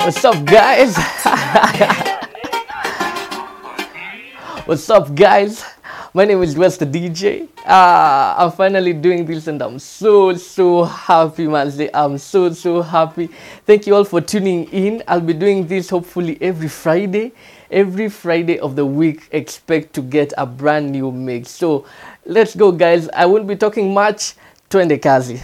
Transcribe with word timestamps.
What's 0.00 0.24
up, 0.24 0.44
guys? 0.44 0.94
What's 4.66 4.90
up, 4.90 5.14
guys? 5.14 5.64
My 6.12 6.26
name 6.26 6.42
is 6.42 6.54
Wes 6.54 6.76
the 6.76 6.84
DJ. 6.84 7.48
Uh, 7.64 8.34
I'm 8.36 8.52
finally 8.52 8.92
doing 8.92 9.24
this 9.24 9.46
and 9.46 9.62
I'm 9.62 9.78
so, 9.78 10.34
so 10.34 10.84
happy, 10.84 11.46
man. 11.46 11.72
I'm 11.94 12.18
so, 12.18 12.52
so 12.52 12.82
happy. 12.82 13.30
Thank 13.64 13.86
you 13.86 13.94
all 13.94 14.04
for 14.04 14.20
tuning 14.20 14.64
in. 14.64 15.02
I'll 15.08 15.20
be 15.20 15.32
doing 15.32 15.66
this 15.66 15.88
hopefully 15.88 16.36
every 16.42 16.68
Friday. 16.68 17.32
Every 17.70 18.08
Friday 18.08 18.58
of 18.58 18.74
the 18.74 18.84
week, 18.84 19.28
expect 19.30 19.92
to 19.94 20.02
get 20.02 20.32
a 20.36 20.44
brand 20.44 20.90
new 20.90 21.12
mix. 21.12 21.50
So 21.50 21.86
let's 22.30 22.54
go, 22.54 22.72
guys. 22.72 23.08
I 23.08 23.26
won't 23.26 23.46
be 23.46 23.56
talking 23.56 23.92
much. 23.92 24.34
Twende 24.70 24.98
kazi. 25.02 25.40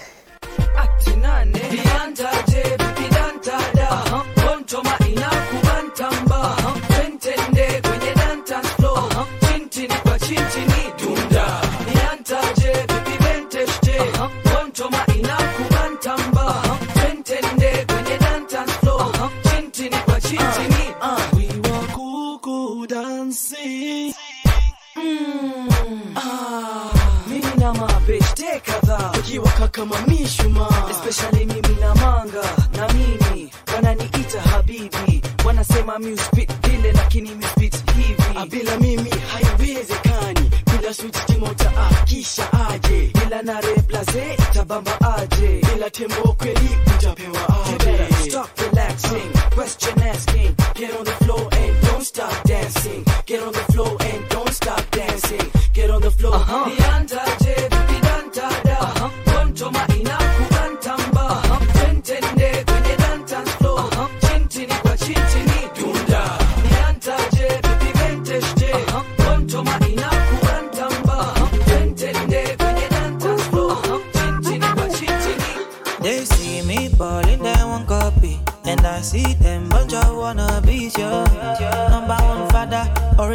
Kama 29.76 29.96
mishuma 30.06 30.68
especially 30.90 31.44
mimi 31.44 31.76
na 31.80 31.94
manga 31.94 32.42
na 32.76 32.88
mimi 32.94 33.50
wananiita 33.74 34.40
habibi. 34.40 35.22
Wanasema 35.44 35.98
mi 35.98 36.12
uspit 36.12 36.50
lakini 36.94 37.34
mi 37.34 37.44
spit 37.44 37.74
hivi. 37.96 38.48
Bila 38.50 38.76
mimi 38.76 39.10
haiwezekani. 39.10 40.50
Bila 40.72 40.94
switch 40.94 41.16
timota 41.26 41.70
akisha 42.00 42.48
aje. 42.68 43.10
Bila 43.14 43.42
na 43.42 43.60
replace 43.60 44.36
tabamba 44.52 44.98
aje. 45.16 45.60
Bila 45.74 45.90
tembo 45.90 46.32
kweli 46.38 46.70
utapewa 46.96 47.64
aje. 47.66 48.30
Stop 48.30 48.48
relaxing 48.60 49.30
question 49.54 50.02
asking 50.02 50.54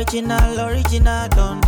original, 0.01 0.59
original, 0.61 1.27
don't 1.29 1.60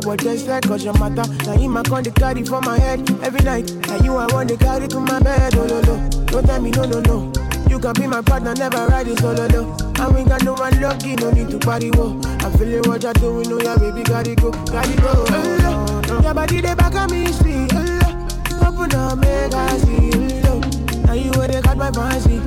don't 0.00 0.02
care 0.02 0.08
what 0.08 0.20
they 0.20 0.36
say, 0.36 0.60
cause 0.60 0.84
your 0.84 0.94
matter. 0.98 1.26
Now 1.44 1.56
him 1.56 1.76
I 1.76 1.82
con 1.82 2.02
the 2.02 2.10
carry 2.10 2.44
for 2.44 2.60
my 2.60 2.78
head 2.78 3.08
every 3.22 3.40
night. 3.40 3.72
Now 3.88 3.96
you 4.04 4.16
I 4.16 4.26
want 4.32 4.48
to 4.50 4.56
carry 4.56 4.88
to 4.88 5.00
my 5.00 5.18
bed, 5.20 5.54
oh 5.56 5.66
no 5.66 5.80
no. 5.80 6.08
Don't 6.26 6.44
tell 6.46 6.60
me 6.60 6.70
no 6.70 6.84
no 6.84 7.00
no. 7.00 7.32
You 7.68 7.78
can 7.78 7.92
be 7.94 8.06
my 8.06 8.22
partner, 8.22 8.54
never 8.54 8.86
ride 8.86 9.08
it 9.08 9.22
oh, 9.22 9.34
solo 9.34 9.46
no. 9.48 9.76
And 10.02 10.14
we 10.14 10.24
got 10.24 10.42
no 10.44 10.54
one 10.54 10.80
lucky, 10.80 11.16
no 11.16 11.30
need 11.30 11.50
to 11.50 11.58
party 11.58 11.90
wo. 11.92 12.20
I'm 12.40 12.52
feeling 12.58 12.82
what 12.88 13.02
you're 13.02 13.12
doing, 13.14 13.52
oh 13.52 13.60
yeah 13.60 13.76
baby, 13.76 14.02
gotta 14.02 14.34
go, 14.34 14.50
gotta 14.50 14.96
go. 15.00 15.24
Oh, 15.28 16.02
no. 16.08 16.20
Your 16.20 16.34
body 16.34 16.60
they 16.60 16.74
back 16.74 16.94
at 16.94 17.10
me, 17.10 17.26
sweet. 17.32 17.70
Oh, 17.72 18.68
Open 18.68 18.94
up, 18.94 19.18
make 19.18 19.54
I 19.54 19.78
see. 19.78 20.10
Oh, 20.46 20.60
now 21.06 21.12
you 21.14 21.30
where 21.32 21.48
they 21.48 21.60
got 21.60 21.76
my 21.76 21.90
fancy. 21.90 22.38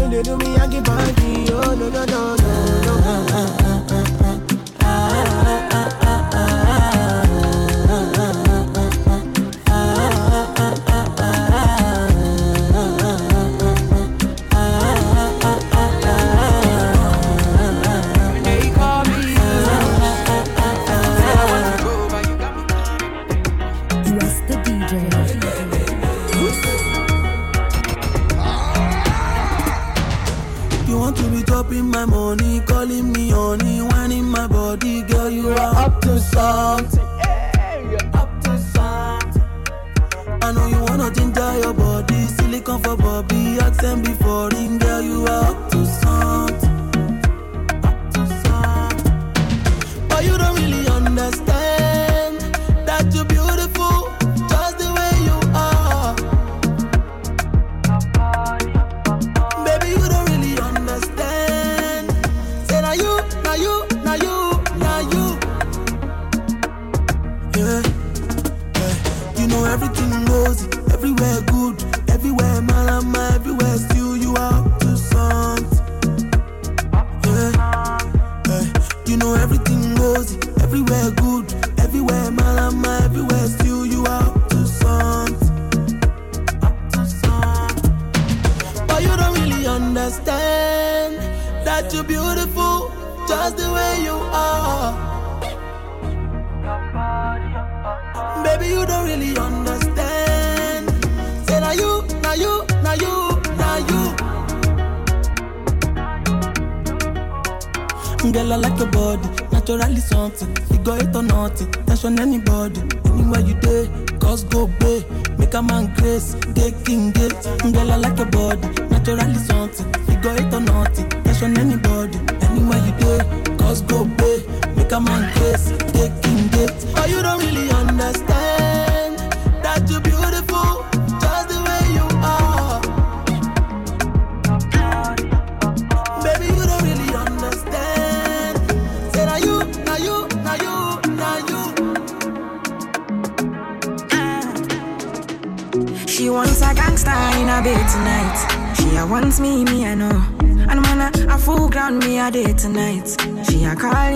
When 0.00 0.10
they 0.10 0.22
do 0.22 0.36
me, 0.36 0.56
I 0.56 0.66
get 0.66 0.84
panty. 0.84 1.50
Oh 1.50 1.74
no 1.74 1.88
no 1.88 2.04
no 2.04 2.36
no 2.36 3.67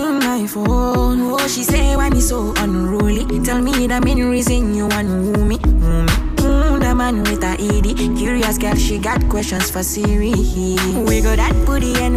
a 0.03 0.19
calling 0.19 0.19
my 0.19 0.47
phone. 0.47 1.21
Oh, 1.31 1.47
she 1.47 1.63
say 1.63 1.95
why 1.95 2.09
me 2.09 2.19
so 2.19 2.53
unruly. 2.57 3.25
Tell 3.43 3.61
me 3.61 3.87
the 3.87 4.01
main 4.01 4.29
reason 4.29 4.75
you 4.75 4.87
want 4.87 5.07
woo 5.07 5.45
me. 5.45 5.57
Woo 5.63 6.03
me. 6.03 6.13
Mm, 6.43 6.79
the 6.79 6.95
man 6.95 7.23
with 7.23 7.43
a 7.43 7.55
ED. 7.59 8.17
Curious 8.17 8.57
girl, 8.57 8.75
she 8.75 8.99
got 8.99 9.27
questions 9.29 9.69
for 9.69 9.83
Siri. 9.83 10.33
We 10.33 10.75
Wiggle 11.05 11.37
that 11.37 11.53
booty 11.65 11.95
and 12.01 12.15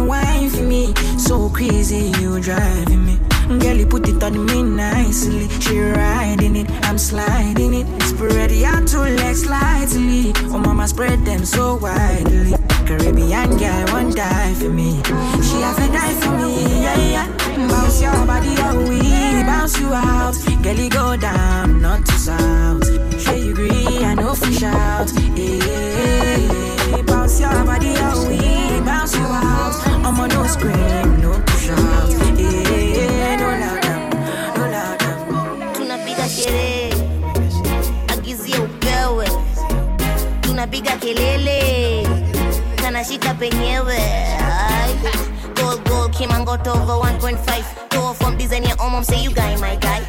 for 0.51 0.63
me. 0.63 0.93
So 1.17 1.49
crazy, 1.49 2.11
you 2.19 2.39
driving 2.41 3.05
me. 3.05 3.19
Girl, 3.59 3.77
you 3.77 3.85
put 3.85 4.07
it 4.09 4.21
on 4.23 4.45
me 4.45 4.63
nicely. 4.63 5.47
She 5.61 5.79
riding 5.79 6.57
it, 6.57 6.69
I'm 6.83 6.97
sliding 6.97 7.73
it. 7.73 7.87
Spread 8.03 8.51
out 8.63 8.87
two 8.87 8.99
legs 8.99 9.43
slightly. 9.43 10.33
Oh, 10.51 10.59
mama, 10.59 10.87
spread 10.87 11.23
them 11.23 11.45
so 11.45 11.77
widely. 11.77 12.53
Caribbean 12.85 13.57
girl, 13.57 13.85
won't 13.93 14.15
die 14.15 14.53
for 14.55 14.69
me. 14.69 15.01
She 15.41 15.61
have 15.61 15.77
to 15.77 15.87
die 15.91 16.13
for 16.19 16.31
me, 16.37 16.81
yeah, 16.81 16.97
yeah. 16.97 17.46
Bounce 17.57 18.01
your 18.01 18.25
body, 18.25 18.53
oh, 18.59 18.85
we 18.89 18.99
bounce 19.43 19.79
you 19.79 19.87
out. 19.93 20.35
Girl, 20.63 20.75
you 20.75 20.89
go 20.89 21.17
down, 21.17 21.81
not 21.81 22.05
to 22.05 22.11
south. 22.13 22.85
Sure 23.21 23.35
you 23.35 23.51
agree, 23.51 24.03
I 24.03 24.13
know 24.13 24.33
fish 24.35 24.63
out. 24.63 25.11
Yeah, 25.35 27.01
bounce 27.03 27.39
your 27.39 27.63
body, 27.65 27.93
oh, 27.97 28.27
we 28.29 28.79
bounce 28.85 29.15
you 29.15 29.21
out. 29.25 29.75
I'm 30.05 30.19
on 30.19 30.29
no 30.29 30.45
scream, 30.45 31.21
no 31.21 31.39
push 31.47 31.69
out. 31.69 32.09
Yeah, 32.39 33.35
no 33.37 33.47
loud 33.63 33.81
down, 33.81 34.09
no 34.55 34.63
loud 34.71 34.99
down. 34.99 35.73
tunapiga 35.73 36.29
sherehe 36.29 36.93
agizia 38.07 38.61
upewe 38.61 39.27
tunapiga 40.41 40.91
kelele 40.91 42.07
kanashika 42.75 43.33
penyewe 43.33 43.97
Ay. 43.97 44.93
Gold 46.17 46.31
gold 46.31 46.45
got 46.45 46.67
over 46.67 46.93
1.5 46.93 47.86
ya 48.35 48.75
omom 48.79 49.03
say 49.05 49.23
you 49.23 49.31
guy 49.31 49.55
my 49.57 49.75
guy. 49.77 50.01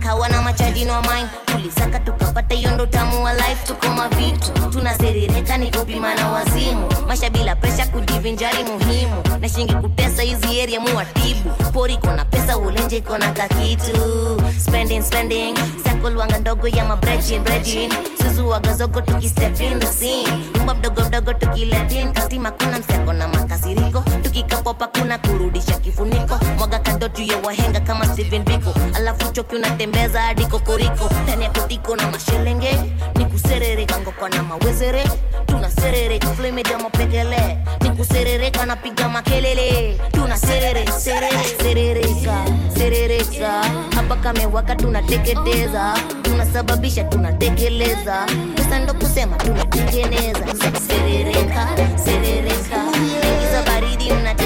Kawa 0.00 0.28
na 0.28 0.42
machaji 0.42 0.84
no 0.84 1.00
mine. 1.02 1.28
Tulisaka 1.46 1.98
tukapata 2.00 2.54
hiyo 2.54 2.86
tamu 2.86 3.24
wa 3.24 3.32
life 3.34 3.66
tuko 3.66 3.88
mavitu. 3.88 4.52
Tunaserereka 4.72 5.56
ni 5.58 5.70
kupima 5.70 6.14
na 6.14 6.30
wazimu. 6.30 6.88
Maisha 7.08 7.30
bila 7.30 7.56
presha 7.56 7.86
kujivinjari 7.86 8.64
muhimu. 8.64 9.22
Na 9.40 9.48
shingi 9.48 9.74
kutesa 9.74 10.22
hizi 10.22 10.60
area 10.60 10.80
muwatibu 10.80 11.50
pori 11.72 11.96
kona 11.96 12.24
pesa 12.24 12.58
ulenje 12.58 13.00
kona 13.00 13.32
kakitu. 13.32 14.40
Spending 14.58 15.02
spending. 15.02 15.54
Sakolwanga 15.84 16.38
ndogo 16.38 16.68
ya 16.68 16.84
mabredin 16.84 17.42
bredin 17.42 17.92
suzuwagazogo 18.22 19.00
tukistep 19.00 19.60
in 19.60 19.78
the 19.80 19.86
scene. 19.86 20.28
Nyumba 20.56 20.74
mdogo 20.74 21.00
mdogo 21.04 21.32
tukiletin 21.34 22.12
kastima 22.12 22.50
kuna 22.50 22.78
mseko 22.78 23.12
na 23.12 23.28
makasiriko. 23.28 24.04
Tukikapopa 24.22 24.86
kuna 24.86 25.18
kurudisha 25.18 25.72
kifuniko. 25.78 26.38
Mwaga 26.58 26.78
kando 26.78 27.03
juu 27.08 27.24
ya 27.24 27.36
wahenga 27.44 27.80
kama 27.80 28.06
Steven 28.06 28.42
Biko. 28.44 28.74
Alafu 28.94 29.32
choki 29.32 29.56
unatembeza 29.56 30.20
hadi 30.22 30.46
kokoriko. 30.46 31.10
Ndani 31.22 31.44
ya 31.44 31.50
kotiko 31.50 31.96
na 31.96 32.10
mashelenge 32.10 32.78
ni 33.16 33.24
kuserereka 33.24 34.00
ngoko 34.00 34.28
na 34.28 34.42
mawezere. 34.42 35.04
Tunaserereka 35.46 36.26
flemeja 36.28 36.78
mapekele 36.78 37.58
ni 37.80 37.90
kuserereka 37.90 38.66
na 38.66 38.76
piga 38.76 39.08
makelele. 39.08 39.98
Tunaserere 40.12 40.86
serere 40.86 41.44
serereka 41.62 42.44
serereka 42.78 43.64
hapa 43.94 44.16
kamewaka 44.16 44.76
tunateketeza 44.76 45.94
tunasababisha 46.22 47.04
tunatekeleza. 47.04 48.26
Pesa 48.56 48.78
ndo 48.78 48.94
kusema 48.94 49.36
tunatengeneza. 49.36 50.46
Serereka 50.88 51.68
serereka 52.04 52.76
ingiza 52.96 53.23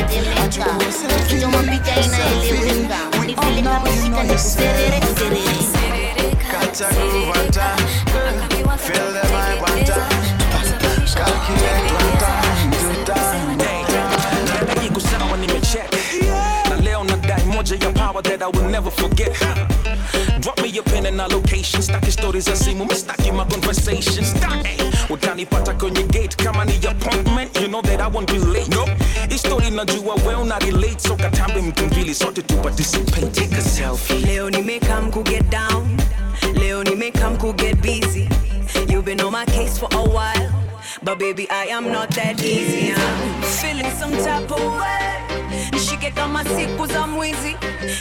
baridi 0.08 0.30
mnatetemeka 0.30 1.24
kichoma 1.28 1.58
picha 1.58 2.00
inaeleweka 2.00 2.98
ni 3.26 3.34
vile 3.34 3.62
kama 3.62 3.88
shika 4.02 4.22
ni 4.22 4.32
kuserere 4.32 5.02
serere. 5.16 5.48
Feel 8.78 9.12
the 9.12 9.20
vibe 9.26 9.84
time. 9.84 10.18
Calculate 11.14 11.92
iko 14.86 15.00
sawa 15.00 15.36
nimecheck 15.36 15.92
na 16.70 16.76
leo 16.76 17.04
nadai 17.04 17.44
moja 17.44 17.76
ya 17.76 17.90
power 17.92 18.22
that 18.22 18.42
I 18.42 18.46
will 18.46 18.70
never 18.70 18.90
forget 18.90 19.32
Drop 20.40 20.62
me 20.62 20.68
your 20.68 20.84
pin 20.84 21.06
and 21.06 21.20
our 21.20 21.28
location 21.28 21.82
Staki 21.82 22.12
stories 22.12 22.44
za 22.44 22.56
simu, 22.56 22.84
mistaki 22.84 23.32
my 23.32 23.44
conversation 23.44 24.24
Utanipata 25.10 25.74
kwenye 25.74 26.02
gate 26.02 26.36
kama 26.44 26.64
ni 26.64 26.72
appointment 26.86 27.60
You 27.60 27.68
know 27.68 27.82
that 27.82 28.00
I 28.00 28.06
won't 28.08 28.30
be 28.32 28.38
late 28.38 28.68
no. 28.74 28.86
Hii 29.28 29.38
story 29.38 29.70
najua 29.70 30.14
well 30.26 30.44
na 30.44 30.58
relate 30.58 30.98
So 31.08 31.16
katambe 31.16 31.60
mtu 31.62 31.84
mbili 31.86 32.14
sote 32.14 32.42
tu 32.42 32.56
participate 32.56 33.26
Take 33.26 33.54
a 33.56 33.62
selfie 33.62 34.18
Leo 34.18 34.50
nimekam 34.50 35.10
ku 35.10 35.22
get 35.22 35.48
down. 35.50 35.96
Leo 36.54 36.84
nimekam 36.84 37.36
ku 37.38 37.52
get 37.52 37.76
busy. 37.82 38.28
You've 38.88 39.04
been 39.04 39.20
on 39.20 39.32
my 39.32 39.44
case 39.46 39.78
for 39.78 39.88
a 39.92 40.02
while. 40.02 40.52
But 41.02 41.18
baby, 41.18 41.46
I 41.50 41.66
am 41.72 41.90
not 41.92 42.10
that 42.14 42.42
easy. 42.42 42.92
I'm 42.92 43.42
feeling 43.42 43.90
some 43.98 44.12
type 44.12 44.50
of 44.50 44.60
way. 44.80 45.70
Nishike 45.72 46.10
kama 46.14 46.44
siku 46.44 46.86
za 46.86 47.06
mwizi. 47.06 47.56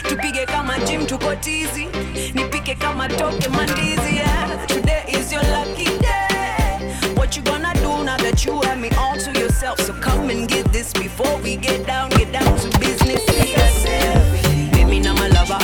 Tupige 0.10 0.46
kama 0.46 0.80
gym 0.80 1.06
tuko 1.06 1.36
tizi. 1.36 1.88
Nipike 2.34 2.76
kama 2.76 3.08
toke 3.10 3.50
mandizi. 3.50 4.16
Yeah. 4.16 4.66
Today 4.68 5.04
is 5.08 5.32
your 5.32 5.44
lucky 5.44 5.86
day. 6.00 6.27
What 7.28 7.36
you 7.36 7.44
gonna 7.44 7.74
do 7.74 8.06
now 8.06 8.16
that 8.16 8.46
you 8.46 8.62
have 8.62 8.80
me 8.80 8.90
all 8.92 9.18
to 9.18 9.32
yourself? 9.38 9.82
So 9.82 9.92
come 9.92 10.30
and 10.30 10.48
get 10.48 10.72
this 10.72 10.94
before 10.94 11.38
we 11.40 11.58
get 11.58 11.86
down, 11.86 12.10
get 12.12 12.32
down 12.32 12.58
to 12.58 12.80
business. 12.80 13.22
Baby, 14.72 15.02
now 15.02 15.14
my 15.14 15.28
lover. 15.28 15.60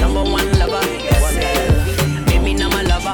Number 0.00 0.24
one 0.24 0.50
lover. 0.58 0.80
Baby, 2.24 2.54
now 2.54 2.70
my 2.70 2.80
lover. 2.84 3.12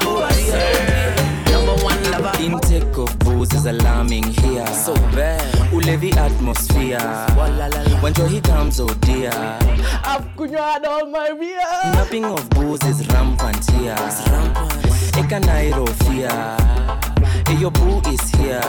Number 1.50 1.74
one 1.82 2.00
lover. 2.12 2.38
Intake 2.40 2.96
of 2.96 3.18
booze 3.18 3.52
is 3.52 3.66
alarming 3.66 4.22
here. 4.22 4.64
So 4.68 4.94
bad. 5.10 5.42
Ulevi 5.72 6.16
atmosphere. 6.16 7.00
When 8.00 8.14
joy 8.14 8.40
comes, 8.42 8.78
oh 8.78 8.86
dear. 9.00 9.32
I've 10.04 10.24
kunywa 10.36 10.86
all 10.86 11.06
my 11.06 11.32
beer. 11.32 11.58
Napping 11.94 12.26
of 12.26 12.48
booze 12.50 12.84
is 12.84 13.08
rampant 13.08 13.68
here. 13.72 13.96
Ekanairo 15.18 15.88
fear. 16.04 16.71
Hey, 17.46 17.56
your 17.58 17.70
boo 17.70 18.00
is 18.10 18.30
here. 18.30 18.60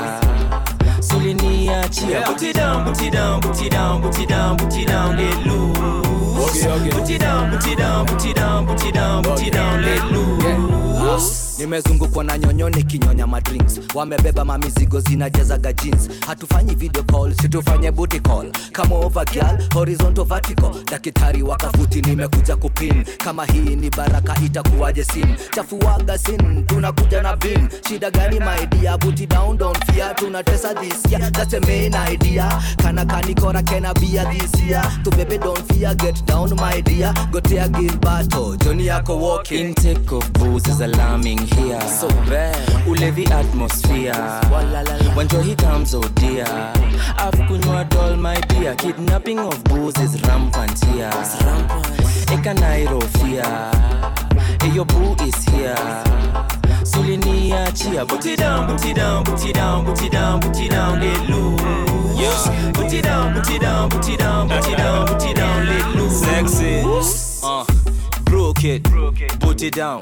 Sulinia 1.00 1.88
cheer. 1.94 2.24
Put 2.24 2.44
it 2.44 2.56
down, 2.56 2.86
put 2.86 3.02
it 3.02 3.14
down, 3.14 3.42
put 3.42 3.62
it 3.62 3.72
down, 3.72 4.02
put 4.02 4.20
it 4.20 4.30
down, 4.30 4.58
put 4.58 4.78
it 4.78 4.88
down, 4.88 5.18
let 5.18 5.46
loose. 5.46 6.64
Put 6.94 7.10
it 7.10 7.20
down, 7.20 7.52
put 7.52 7.68
it 7.68 7.78
down, 7.78 8.06
put 8.06 8.26
it 8.26 8.36
down, 8.36 8.66
put 8.66 8.86
it 8.86 8.94
down, 8.94 9.24
put 9.24 9.42
it 9.42 9.54
down, 9.54 9.82
let 9.82 10.12
loose. 10.12 11.53
Nimezungukwa 11.60 12.24
na 12.24 12.38
nyonyo 12.38 12.70
nikinyonya 12.70 13.28
madrinks 13.28 13.80
wamebeba 13.96 14.46
mamizigo 14.46 15.00
zinajazaga 15.00 15.74
jeans. 15.74 16.10
Hatufanyi 16.28 16.76
video 16.76 17.04
call 17.04 17.34
situfanye 17.42 17.92
booty 17.92 18.20
call. 18.20 18.52
Kama 18.72 18.96
over 18.96 19.26
horizontal 19.74 20.26
vertical. 20.26 20.72
Daktari 20.92 21.44
wakafuti 21.44 22.02
nimekuja 22.02 22.56
kupin. 22.56 23.06
Kama 23.24 23.46
hii 23.46 23.76
ni 23.76 23.90
baraka 23.90 24.36
itakuwaje 24.46 25.04
sin? 25.04 25.28
Chafuaga 25.56 26.18
sin 26.18 26.66
tunakuja 26.66 27.22
na 27.22 27.36
bin. 27.36 27.68
Shida 27.90 28.12
gani 28.12 28.40
maidia 28.40 28.98
buti 28.98 29.26
down 29.28 29.58
don't 29.58 29.86
fear. 29.92 30.16
Tunatesa 30.16 30.74
this 30.74 31.12
year. 31.12 31.32
That's 31.32 31.54
a 31.54 31.60
main 31.62 31.94
idea. 32.14 32.62
Kana 32.84 33.06
kanikora 33.06 33.64
kena 33.64 33.94
bia 33.94 34.26
this 34.26 34.62
year? 34.62 34.84
To 35.04 35.10
baby 35.12 35.38
don't 35.38 35.74
fear. 35.74 35.96
Get 35.96 36.26
down 36.26 36.50
my 36.56 36.82
dear. 36.82 37.14
Gotea 37.32 37.68
gilbato 37.68 38.56
joni 38.58 38.86
yako 38.88 39.18
walking. 39.18 39.60
Intake 39.68 40.12
of 40.16 40.32
booze 40.34 40.68
is 40.72 40.82
alarming 40.82 41.43
here. 41.46 41.82
So 41.82 42.08
bad. 42.30 42.56
Ulevi 42.86 43.30
atmosphere. 43.30 44.14
When 45.16 45.28
joy 45.28 45.56
comes, 45.56 45.94
oh 45.94 46.02
dear. 46.16 46.46
I've 47.18 47.34
kunywa 47.48 47.94
all 47.96 48.16
my 48.16 48.40
beer. 48.50 48.76
Kidnapping 48.76 49.40
of 49.40 49.64
booze 49.66 49.98
is 50.00 50.22
rampant 50.24 50.84
here. 50.86 51.10
Eka 52.34 52.54
Nairo 52.56 53.02
fear. 53.20 53.94
Your 54.74 54.86
boo 54.86 55.16
is 55.24 55.44
here. 55.46 55.76
Sulinia 56.84 57.72
chia. 57.76 58.06
Put 58.06 58.26
it 58.26 58.40
down, 58.40 58.68
put 58.68 58.86
it 58.86 58.96
down, 58.96 59.24
put 59.24 59.46
it 59.46 59.54
down, 59.56 59.86
put 59.86 60.02
it 60.02 60.12
down, 60.12 60.42
put 60.42 60.60
it 60.60 60.72
down, 60.72 61.00
let 61.00 61.30
loose. 61.30 62.48
Put 62.74 62.94
it 62.94 63.04
down, 63.04 63.34
put 63.34 63.50
it 63.50 63.62
down, 63.62 63.90
put 63.90 64.10
it 64.10 64.20
down, 64.20 64.50
put 64.50 64.68
it 64.68 64.78
down, 64.78 65.08
put 65.08 65.24
it 65.26 65.36
down, 65.36 65.66
let 65.66 65.96
loose. 65.96 66.22
Sexy. 66.22 66.82
Uh, 67.44 67.66
Put 68.64 69.62
it 69.62 69.74
down. 69.76 70.00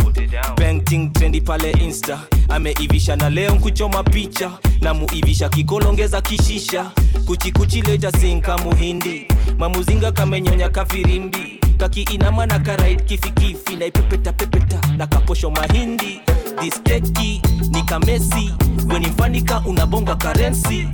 Bang 0.56 0.86
ting 0.86 1.12
trendi 1.13 1.41
pale 1.41 1.72
Insta. 1.80 2.20
Ameivisha 2.50 3.15
na 3.15 3.30
leo 3.30 3.56
nkuchoma 3.56 4.03
picha. 4.03 4.51
Na 4.82 4.94
muivisha 4.94 5.50
kikolongeza 5.50 6.22
kishisha. 6.22 6.91
Kuchikuchi 7.25 7.82
leja 7.82 8.12
sinka 8.12 8.58
muhindi. 8.58 9.27
Mamuzinga 9.58 10.12
kamenyonya 10.12 10.70
kafirimbi. 10.70 11.60
Kakiinama 11.77 12.46
na 12.46 12.60
karait 12.60 13.03
kifikifi 13.06 13.75
na 13.75 13.89
pepeta 13.91 14.82
na 14.98 15.08
kaposho 15.08 15.50
mahindi. 15.51 16.22
Diskeki 16.62 17.41
ni 17.72 17.84
kamesi 17.84 18.53
wenimfanika 18.94 19.60
unabonga 19.65 20.15
karensi 20.15 20.88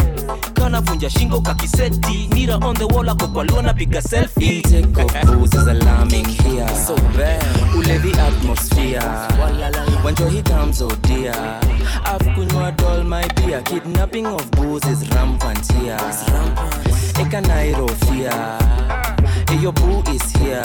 kanavunja 0.54 1.10
shingo 1.10 1.42
kakiseti 1.42 2.28
nira 2.34 2.56
on 2.56 2.76
the 2.76 2.86
wall 2.86 3.10
ako 3.10 3.28
kwa 3.28 3.44
lona 3.44 3.74
piga 3.74 4.02
selfie 4.02 4.58
Intake 4.60 4.98
of 5.04 5.26
booze 5.26 5.54
is 5.56 5.68
alarming 5.68 6.26
here. 6.26 6.68
So 6.76 6.96
bad. 7.16 7.44
Ulevi 7.76 8.14
atmosphere. 8.18 9.02
When 10.04 10.16
joy 10.16 10.42
comes, 10.44 10.82
oh 10.82 10.90
dear. 11.02 11.34
I've 12.06 12.22
kunywa 12.36 12.74
all 12.84 13.04
my 13.04 13.28
beer. 13.36 13.62
Kidnapping 13.62 14.26
of 14.28 14.50
booze 14.52 14.86
is 14.86 15.08
rampant 15.10 15.72
here. 15.74 15.98
Eka 17.20 17.42
Nairo 17.42 17.88
fear. 18.06 18.32
Hey, 19.50 19.62
your 19.62 19.74
boo 19.74 20.04
is 20.12 20.32
here. 20.38 20.62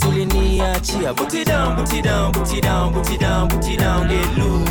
Sulinia 0.00 0.80
chia. 0.80 1.12
Put 1.14 1.34
it 1.34 1.46
down, 1.46 1.76
put 1.76 1.92
it 1.92 2.04
down, 2.04 2.32
put 2.32 2.52
it 2.52 2.62
down, 2.62 2.92
put 2.92 3.10
it 3.10 3.20
down, 3.20 3.48
put 3.48 3.68
it 3.68 3.78
down, 3.78 4.08
get 4.08 4.38
loose. 4.38 4.68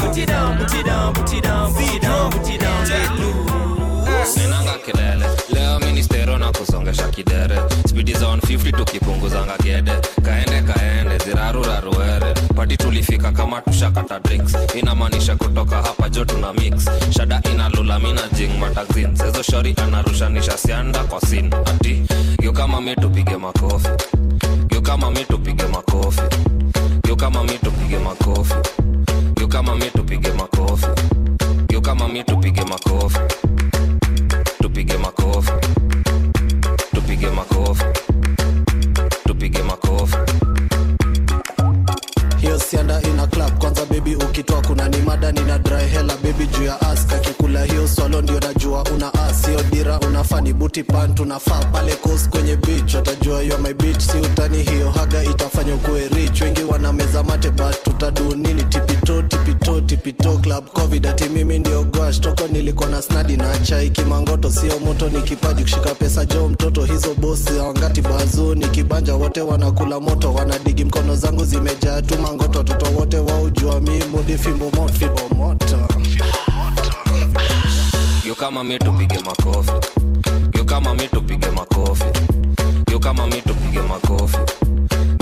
Put 0.00 0.16
it 0.18 0.26
down, 0.26 0.56
put 0.56 0.74
it 0.74 0.84
down, 0.84 1.14
put 1.14 1.32
it 1.34 1.42
down, 1.42 1.72
put 1.74 1.94
it 1.94 2.02
down, 2.02 2.30
put 2.30 2.48
it 2.48 2.60
down, 2.60 2.88
get 2.88 3.10
loose. 3.18 4.34
sinanga 4.34 4.78
kelele 4.84 5.26
leo 6.34 6.38
na 6.38 6.52
kusongesha 6.52 7.08
kidere. 7.08 7.58
Spidi 7.88 8.12
za 8.12 8.26
150 8.26 8.72
tukipunguzanga 8.72 9.56
gede. 9.62 9.92
Kaende 10.22 10.62
kaende 10.72 11.18
ziraruraruere 11.24 12.34
pati 12.56 12.76
tulifika 12.76 13.32
kama 13.32 13.60
tushakata 13.60 14.20
drinks. 14.20 14.56
Inamaanisha 14.74 15.36
kutoka 15.36 15.76
hapa 15.76 16.08
jo 16.08 16.24
tuna 16.24 16.52
mix. 16.52 16.88
Shada 17.10 17.42
inalulamina 17.52 18.20
jing 18.32 18.58
matazin 18.60 19.16
sezo 19.16 19.42
shori 19.42 19.74
anarushanisha 19.82 20.58
sianda 20.58 21.04
kwa 21.04 21.20
sin. 21.20 21.54
Ati 21.54 22.02
yo 22.42 22.52
kama 22.52 22.80
mi 22.80 22.94
tupige 22.96 23.36
makofi. 23.36 23.88
Yo 24.74 24.80
kama 24.80 25.10
mi 25.10 25.24
tupige 25.24 25.66
makofi. 25.66 26.20
Yo 27.08 27.16
kama 27.16 27.44
mi 27.44 27.58
tupige 27.58 27.98
makofi. 27.98 28.54
Yo 29.40 29.48
kama 29.48 29.74
mi 29.74 29.90
tupige 29.90 30.32
makofi. 30.32 30.86
Yo 31.72 31.80
kama 31.80 32.08
mi 32.08 32.24
tupige 32.24 32.64
makofi. 32.64 33.18
Tupige 34.62 34.96
makofi 34.96 35.52
makofi. 37.34 37.84
Tupige 39.26 39.62
makofi. 39.62 40.16
Hiyo 42.38 42.58
sianda 42.58 43.02
ina 43.02 43.26
club 43.26 43.58
kwanza 43.58 43.84
bebi 43.86 44.14
ukitoa 44.16 44.62
kuna 44.62 44.88
ni 44.88 44.96
mada 44.96 45.32
nina 45.32 45.58
dry 45.58 45.84
hela 45.86 46.16
bebi 46.22 46.46
juu 46.46 46.62
ya 46.64 46.80
as 46.80 47.06
kakikula 47.06 47.64
hiyo 47.64 47.88
swalo 47.88 48.22
ndio 48.22 48.40
najua 48.40 48.82
una 48.94 49.14
as 49.14 49.23
dira 49.98 50.08
unafaa 50.08 50.40
ni 50.40 50.52
buti 50.52 50.82
pant 50.82 51.20
unafaa 51.20 51.64
pale 51.72 51.94
kos 51.96 52.28
kwenye 52.28 52.56
beach. 52.56 52.94
Watajua 52.94 53.42
yo 53.42 53.58
my 53.58 53.74
beat 53.74 54.00
si 54.00 54.16
utani 54.18 54.62
hiyo 54.62 54.90
haga 54.90 55.24
itafanya 55.24 55.74
ukuwe 55.74 56.08
rich. 56.08 56.40
Wengi 56.40 56.62
wana 56.62 56.92
meza 56.92 57.22
mate 57.22 57.50
but 57.50 57.82
tutadu 57.82 58.34
nini? 58.34 58.62
Tipito 58.64 59.22
tipito 59.22 59.80
tipito 59.80 60.38
club 60.38 60.64
covid 60.72 61.06
ati 61.06 61.28
mimi 61.28 61.58
ndio 61.58 61.84
gwash 61.84 62.20
toko 62.20 62.46
nilikuwa 62.52 62.88
na 62.88 63.02
snadi 63.02 63.36
na 63.36 63.58
chai 63.58 63.90
kimangoto 63.90 64.50
sio 64.50 64.78
moto 64.78 65.08
ni 65.08 65.22
kipaji 65.22 65.62
kushika 65.62 65.94
pesa 65.94 66.24
jo 66.24 66.48
mtoto 66.48 66.84
hizo 66.84 67.14
bosi 67.14 67.50
awangati 67.60 68.00
bazuu 68.02 68.54
ni 68.54 68.66
kibanja 68.68 69.14
wote 69.14 69.40
wanakula 69.40 70.00
moto 70.00 70.34
wanadigi 70.34 70.84
mkono 70.84 71.16
zangu 71.16 71.44
zimejaa 71.44 72.02
tu 72.02 72.18
mangoto 72.18 72.58
watoto 72.58 72.86
wote 72.98 73.18
waujua 73.18 73.80
mi 73.80 74.04
mudi 74.12 74.38
fimbo 74.38 74.64
moto 74.70 74.92
fimbo 74.92 75.34
moto 75.36 75.76
yo 78.26 78.34
kama 78.34 78.64
mi 78.64 78.78
tupige 78.78 79.18
makofi 79.24 79.72
yo 80.56 80.64
kama 80.64 80.94
mi 80.94 81.08
tupige 81.08 81.50
makofi 81.50 82.04
yo 82.92 82.98
kama 82.98 83.26
mi 83.26 83.40
tupige 83.42 83.80
makofi 83.82 84.38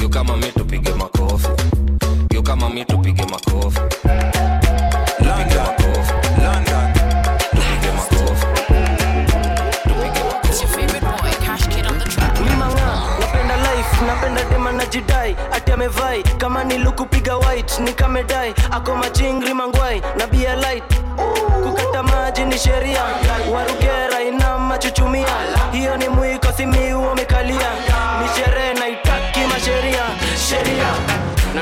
yo 0.02 0.08
kama 0.08 0.36
mi 0.36 0.52
tupige 0.52 0.92
makofi 0.94 1.48
yo 2.34 2.42
kama 2.42 2.68
mi 2.70 2.84
tupige 2.84 3.24
makofi 3.24 3.80
napenda 5.20 5.72
napenda 14.06 14.44
dema 14.50 14.72
na 14.72 14.86
jidai. 14.86 15.36
Ati 15.52 15.72
amevai 15.72 16.22
kama 16.38 16.64
nilukupiga 16.64 17.36
white 17.36 17.78
nikamedai 17.80 18.54
ako 18.70 18.96
machingri 18.96 19.54
mangwai 19.54 20.02
na 20.18 20.26
bia 20.26 20.56
light 20.56 21.01
sheria. 22.62 23.02
Warugera 23.52 24.22
ina 24.28 24.58
machuchumia 24.58 25.26
hiyo 25.72 25.96
ni 25.96 26.08
mwiko 26.08 26.52
simiu 26.56 27.06
wamekalia 27.06 27.70
ni 28.22 28.28
sherehe 28.36 28.74
naitaki 28.74 29.40
masheria. 29.52 30.02
Sheria 30.48 30.86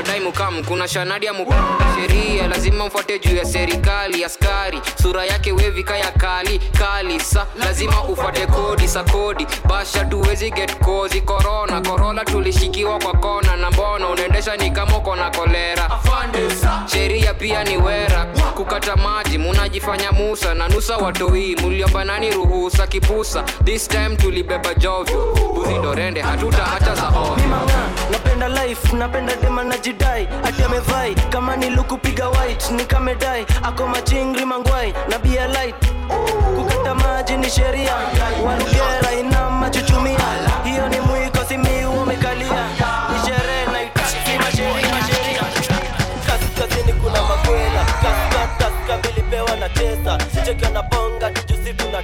nadai 0.01 0.19
mukam 0.19 0.63
kuna 0.63 0.87
shanadi 0.87 1.25
ya 1.25 1.33
mukam 1.33 1.65
sheria 1.95 2.47
lazima 2.47 2.85
mfuate 2.85 3.19
juu 3.19 3.35
ya 3.35 3.45
serikali 3.45 4.23
askari. 4.25 4.81
Sura 5.01 5.25
yake 5.25 5.51
wevika 5.51 5.97
ya 5.97 6.11
kali 6.11 6.59
kali 6.59 7.19
sa. 7.19 7.45
Lazima 7.59 8.03
ufuate 8.03 8.45
kodi 8.47 8.87
sa 8.87 9.03
kodi. 9.03 9.47
Basha 9.67 10.05
tuwezi 10.05 10.51
get 10.51 10.75
kozi. 10.79 11.21
Korona 11.21 11.81
korola 11.81 12.25
tulishikiwa 12.25 12.99
kwa 12.99 13.13
kona. 13.13 13.55
Na 13.57 13.71
mbona 13.71 14.07
unaendesha 14.09 14.55
ni 14.55 14.71
kama 14.71 14.97
uko 14.97 15.15
na 15.15 15.29
kolera? 15.31 15.89
Sheria 16.91 17.33
pia 17.33 17.63
ni 17.63 17.77
wera. 17.77 18.25
Kukata 18.55 18.95
maji 18.95 19.37
munajifanya 19.37 20.11
musa. 20.11 20.53
Na 20.53 20.67
nusa 20.67 20.97
watoi 20.97 21.55
muliombanani 21.61 22.31
ruhusa? 22.31 22.87
Kipusa 22.87 23.43
this 23.63 23.87
time 23.87 24.15
tulibeba 24.15 24.73
jovyo. 24.73 25.37
Buzidorende 25.53 26.21
hatuta 26.21 26.63
hata 26.65 26.95
za 26.95 27.07
ovyo. 27.07 27.45
Napenda 28.11 28.47
life 28.49 28.95
napenda 28.95 29.35
dema 29.35 29.63
na 29.63 29.77
jidai 29.91 30.27
ati 30.43 30.63
amevai. 30.63 31.15
Kama 31.29 31.55
nilukupiga 31.55 32.29
white 32.29 32.71
nikamedai 32.71 33.45
ako 33.63 33.87
machingri 33.87 34.45
mangwai 34.45 34.93
na 35.09 35.19
bia 35.19 35.47
light. 35.47 35.75
Kukata 36.55 36.95
maji 36.95 37.37
ni 37.37 37.49
sheria. 37.49 37.93
Warugera 38.45 39.13
ina 39.19 39.49
machuchumia 39.49 40.19
hiyo 40.63 40.89
ni 40.89 40.99
mwiko 40.99 41.37
simiu 41.47 42.00
vilipewa 49.61 49.69
na 49.69 49.69
tesa 49.69 50.17
cheki 50.45 50.65
anabonga 50.65 51.29
tujusi 51.31 51.73
tuna 51.73 52.01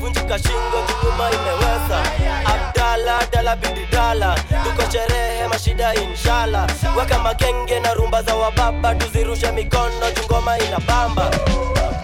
vunjika 0.00 0.38
shingo 0.38 0.82
jukuma 0.88 1.30
imeweza. 1.30 2.02
Abdala 2.44 3.20
dala 3.32 3.56
bididala 3.56 4.34
tuko 4.64 4.90
sherehe 4.92 5.48
mashida 5.48 5.94
inshala 5.94 6.66
weka 6.98 7.18
magenge 7.18 7.80
na 7.80 7.94
rumba 7.94 8.22
za 8.22 8.34
wababa 8.34 8.94
tuzirushe 8.94 9.52
mikono 9.52 10.10
jungoma 10.16 10.58
ina 10.58 10.78
bamba. 10.80 11.30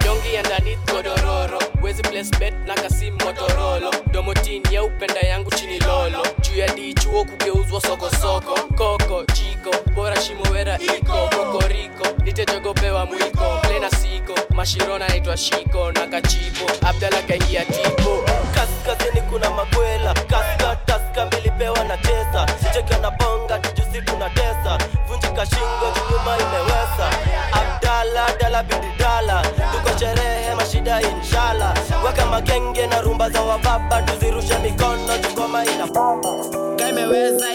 Dongi 0.04 0.35
ndani 0.42 0.78
godororo. 0.92 1.58
Wezi 1.82 2.02
bet 2.38 2.54
na 2.66 2.75
kasim 2.75 3.14
motorolo. 3.25 3.90
Domotin 4.12 4.62
ya 4.70 4.85
upenda 4.85 5.20
yangu 5.20 5.50
chini 5.50 5.78
lolo. 5.80 6.23
Juu 6.40 6.56
ya 6.58 6.68
dichuo 6.75 7.25
kugeuzwa 7.25 7.80
sokosoko 7.80 8.54
koko 8.76 9.25
jiko 9.35 9.90
bora 9.94 10.20
shimowera 10.20 10.78
iko. 10.78 11.12
Kokoriko 11.37 12.06
nitejogopewa 12.25 13.06
mwiko 13.06 13.38
siko 14.64 14.84
mashirona 14.84 15.08
naitwa 15.08 15.36
shiko 15.36 15.92
na 15.92 16.06
kachipo 16.06 16.66
abdala 16.88 17.22
kaingia 17.22 17.64
tipo. 17.64 18.24
Kaskazini 18.54 19.20
kuna 19.30 19.50
makwela 19.50 20.14
kaska 20.14 20.76
taska 20.86 21.26
mbilipewa 21.26 21.84
na 21.84 21.96
tesa 21.96 22.46
sicheka 22.62 22.98
na 22.98 23.10
bonga 23.10 23.58
tujusi 23.58 24.02
tuna 24.02 24.30
tesa. 24.30 24.78
Vunjika 25.08 25.46
shingo 25.46 25.92
nyuma 26.10 26.36
imewesa. 26.36 27.10
Abdala 27.52 28.26
dala 28.40 28.62
bididala 28.62 29.42
tuko 29.42 29.98
sherehe 29.98 30.54
mashida 30.54 31.00
inshala 31.02 31.74
weka 32.06 32.26
magenge 32.26 32.86
na 32.86 33.00
rumba 33.00 33.30
za 33.30 33.40
wababa 33.42 34.02
tuzirushe 34.02 34.58
mikono 34.58 35.18
tungoma 35.22 35.64
ina 35.64 35.86
imeweza 36.88 37.54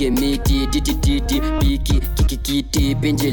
pige 0.00 0.10
miti 0.10 0.66
titititi 0.66 1.40
piki 1.60 2.00
kikikiti 2.14 2.94
pinji 2.94 3.30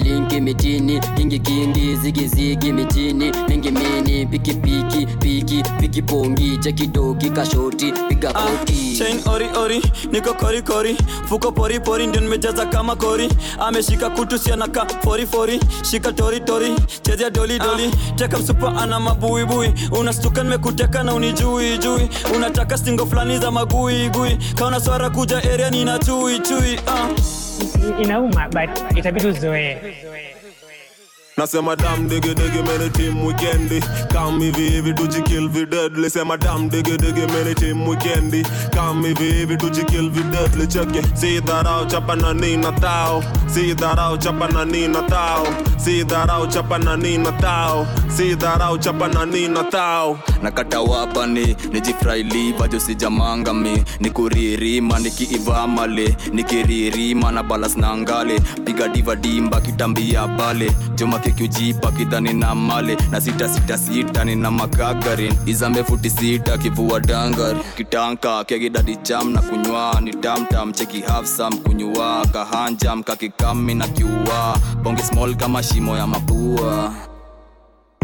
piki 6.01 6.57
cha 6.57 6.71
kidogi 6.71 7.29
kashoti 7.29 7.91
piga 8.09 8.33
koti 8.33 8.97
chain 8.97 9.19
ori 9.27 9.45
ori 9.57 9.81
niko 10.11 10.33
kori 10.33 10.61
kori. 10.61 10.97
Fuko 11.29 11.51
pori 11.51 11.79
pori 11.79 12.07
ndio 12.07 12.21
nimejaza 12.21 12.65
kama 12.65 12.95
kori. 12.95 13.29
Ameshika 13.59 14.09
kutu 14.09 14.37
sianaka 14.37 14.85
fori 15.03 15.25
fori. 15.25 15.59
Shika 15.91 16.13
tori 16.13 16.39
tori 16.39 16.73
chezea 17.01 17.29
doli 17.29 17.59
doli. 17.59 17.91
Teka 18.15 18.37
msupa 18.37 18.75
ana 18.77 18.99
mabui 18.99 19.45
bui. 19.45 19.73
Unastuka 19.99 20.43
nimekuteka 20.43 21.03
na 21.03 21.13
unijui 21.13 21.77
jui. 21.77 22.09
Unataka 22.35 22.77
singo 22.77 23.05
fulani 23.05 23.37
za 23.37 23.51
magui 23.51 24.09
gui. 24.09 24.37
Kaona 24.55 24.79
swara 24.79 25.09
kuja 25.09 25.37
area 25.37 25.69
nina 25.69 25.99
chui 25.99 26.39
chui. 26.39 26.79
Uh. 26.87 28.01
inauma 28.01 28.47
but 28.49 28.97
itabidi 28.97 29.27
uzoee 29.27 29.77
nasema 31.37 31.75
dam 31.75 32.07
digi 32.09 32.33
digi 32.33 32.61
meni 32.67 32.89
tim 32.89 33.25
wikendi 33.25 33.79
kam 34.13 34.39
hivi 34.39 34.69
hivi 34.69 34.93
tujikill 34.93 35.49
videdli 35.49 36.09
sema 36.09 36.37
dam 36.37 36.69
digi 36.69 36.97
digi 36.97 37.21
meni 37.33 37.55
tim 37.55 37.87
wikendi 37.87 38.43
kam 38.75 39.03
hivi 39.05 39.31
hivi 39.31 39.57
tujikill 39.57 40.09
videdli 40.09 40.67
cheke 40.67 41.01
si 41.13 41.39
dharau 41.41 41.85
chapa 41.85 42.15
na 42.15 42.33
nina 42.33 42.71
tao 42.71 43.23
si 43.47 43.73
dharau 43.73 44.17
chapa 44.17 44.47
na 44.47 44.65
nina 44.65 45.01
tao 45.01 45.47
si 45.77 46.03
dharau 46.03 46.47
chapa 46.47 46.77
na 46.77 46.95
nina 46.97 47.31
tao 47.31 47.87
si 48.17 48.35
dharau 48.35 48.77
chapa 48.77 49.07
na 49.07 49.25
nina 49.25 49.63
tao 49.63 50.19
nakata 50.41 50.81
wapani 50.81 51.55
nijifraili 51.71 52.51
vajo 52.53 52.79
sijamangami 52.79 53.83
nikuririma 53.99 54.99
nikiivamale 54.99 56.17
nikiririma 56.33 57.31
na 57.31 57.43
balas 57.43 57.77
na 57.77 57.97
ngale 57.97 58.39
piga 58.65 58.87
divadimba 58.87 59.61
kitambia 59.61 60.27
pale 60.27 60.71
joma 60.95 61.19
kikiujipa 61.31 61.91
kidhani 61.91 62.33
na 62.33 62.55
male 62.55 62.97
na 63.11 63.21
sita 63.21 63.49
sita 63.49 63.77
sita 63.77 64.23
nina 64.23 64.51
makagarin 64.51 65.33
izambe 65.45 65.83
futi 65.83 66.09
sita 66.09 66.57
kivua 66.57 66.99
dangar 66.99 67.55
kitanka 67.77 68.43
kegidadi 68.43 68.95
cham 68.95 69.33
na 69.33 69.41
kunywa. 69.41 70.01
Ni 70.01 70.11
tamtam 70.13 70.73
cheki 70.73 71.01
hafsam 71.01 71.57
kunywa. 71.57 72.25
Kahanjam 72.33 73.03
kakikami 73.03 73.73
na 73.75 73.87
kiua. 73.87 74.57
Bonge 74.83 75.03
small 75.03 75.35
kama 75.35 75.63
shimo 75.63 75.97
ya 75.97 76.07
mapua 76.07 76.93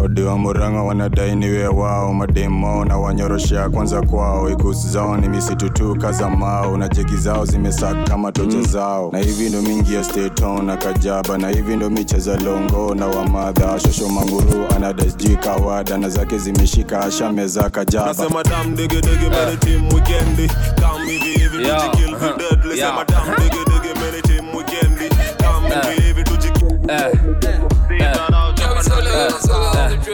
odi 0.04 0.22
wa 0.22 0.38
muranga 0.38 0.82
wanadai 0.84 1.36
niwe 1.36 1.68
wao 1.68 2.14
mademo 2.14 2.86
na 2.86 2.98
wanyoroshea 2.98 3.70
kwanza 3.70 4.02
kwao. 4.02 4.50
Ikusi 4.50 4.90
zao 4.90 5.18
ni 5.18 5.30
misitu 5.30 5.70
tu 5.70 5.96
kaza 5.96 6.30
mao 6.30 6.78
na 6.78 6.90
cheki 6.90 7.18
zao 7.18 7.46
zimesaka 7.46 8.04
kama 8.04 8.32
toche 8.32 8.62
zao. 8.62 9.10
Na 9.14 9.20
hivi 9.20 9.50
ndo 9.50 9.62
mingi 9.62 9.94
ya 9.96 10.04
steton 10.04 10.66
na 10.66 10.78
kajaba 10.78 11.38
na 11.38 11.50
hivi 11.50 11.76
ndo 11.76 11.90
micheza 11.90 12.38
longo 12.38 12.96
na 12.96 13.08
wamadha 13.08 13.80
shosho 13.80 14.10
manguru 14.10 14.66
anadasji 14.76 15.36
kawada 15.36 15.98
na 15.98 16.10
zake 16.10 16.38
zimeshika 16.38 17.00
ashameza 17.00 17.70
kajaba. 17.70 18.06
Nasema 18.08 18.44
dam 18.44 18.76
hivi 21.06 21.26
hivi 21.26 21.58
tujikill 21.58 22.16
sema 22.78 23.06
dam 23.06 23.42
hivi 23.42 23.58
hivi 26.02 26.24
tujikill 26.24 26.80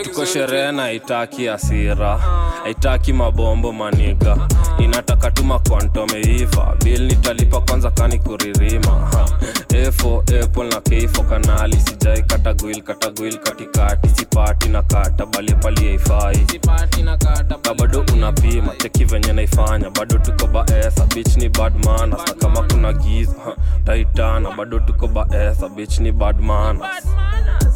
tuko 0.04 0.26
sherehe 0.26 0.72
na 0.72 0.92
itaki 0.92 1.50
asira 1.50 2.20
aitaki 2.66 3.14
mabombo 3.14 3.72
maniga. 3.74 4.38
Inataka 4.80 5.32
tuma 5.32 5.54
makonto 5.54 6.06
meiva 6.08 6.76
bil 6.84 7.02
nitalipa 7.02 7.62
kwanza 7.62 7.92
kani 7.92 8.20
kuririma. 8.20 9.10
Efo 9.70 10.24
epo 10.34 10.64
na 10.64 10.82
keifo 10.82 11.24
kanali 11.24 11.76
sijai 11.80 12.22
katagwil 12.24 12.82
katagwil 12.82 13.38
katikati. 13.38 14.10
Sipati 14.10 14.70
na 14.70 14.82
kata 14.84 15.26
bali 15.26 15.54
pali 15.56 15.88
haifai. 15.88 16.46
Ka 17.62 17.74
bado 17.74 18.06
unapima 18.14 18.76
cheki 18.78 19.06
venye 19.06 19.34
naifanya. 19.34 19.90
Bado 19.90 20.18
tuko 20.18 20.48
baesa 20.48 21.06
bich 21.16 21.38
ni 21.38 21.50
badmana 21.50 22.18
sa 22.28 22.34
kama 22.34 22.62
kuna 22.64 22.94
giza 22.94 23.56
taitana 23.86 24.52
bado 24.52 24.80
tuko 24.80 25.08
baesa 25.08 25.70
bich 25.70 26.00
ni 26.00 26.12
badmanas 26.12 27.06
bad 27.06 27.69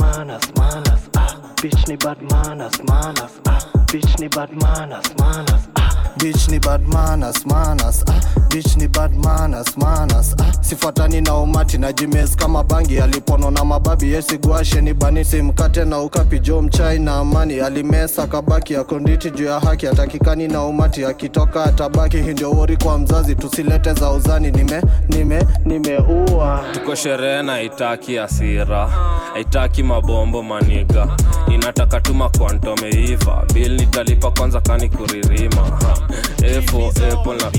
manners, 0.00 0.48
manners, 0.56 1.08
ah. 1.16 1.32
Bitch 1.56 1.88
ni 1.88 1.96
bad 1.96 2.20
manners, 2.22 2.82
manners, 2.84 3.40
ah. 3.46 3.62
Bitch 3.86 4.18
ni 4.18 4.28
bad 4.28 4.52
manners, 4.52 5.16
manners, 5.18 5.68
ah. 5.76 5.94
Bitch 6.18 6.48
ni 6.50 6.58
bad 6.58 6.86
manners, 6.88 7.46
manners, 7.46 8.04
ah. 8.08 8.49
Bitch 8.50 8.76
ni 8.76 8.88
bad 8.88 9.14
manners, 9.24 9.76
manners, 9.76 10.34
ah. 10.40 10.52
sifuatani 10.62 11.20
na 11.20 11.34
umati 11.34 11.78
na 11.78 11.92
jimes 11.92 12.36
kama 12.36 12.64
bangi 12.64 12.98
alipono 12.98 13.50
na 13.50 13.64
mababi 13.64 14.12
yesiguashe 14.12 14.80
ni 14.80 14.94
bani 14.94 15.24
simkate 15.24 15.84
na 15.84 15.98
ukapi 16.00 16.38
jo 16.38 16.62
mchai 16.62 16.98
na 16.98 17.14
amani. 17.16 17.60
Alimesa 17.60 18.26
kabaki 18.26 18.74
konditi 18.74 19.30
juu 19.30 19.44
ya 19.44 19.60
haki 19.60 19.86
atakikani 19.86 20.48
na 20.48 20.64
umati 20.64 21.04
akitoka 21.04 21.64
atabaki. 21.64 22.16
Hindio 22.16 22.50
wori 22.50 22.76
kwa 22.76 22.98
mzazi 22.98 23.34
tusilete 23.34 23.94
za 23.94 24.10
uzani. 24.10 24.50
Nime 24.50 24.82
nime 25.08 25.46
nimeua 25.64 26.64
tuko 26.72 26.94
sherehe 26.94 27.42
na 27.42 27.62
itaki 27.62 28.18
asira 28.18 28.86
haitaki 29.32 29.82
mabombo 29.82 30.42
maniga. 30.42 31.08
Inataka 31.54 32.00
tuma 32.00 32.28
kwantomeiva 32.30 33.44
bil 33.54 33.72
nitalipa 33.72 34.30
kwanza 34.30 34.60
kani 34.60 34.88
kuririma. 34.88 35.78
Efo 36.42 36.88
apple 36.88 37.36
na 37.36 37.50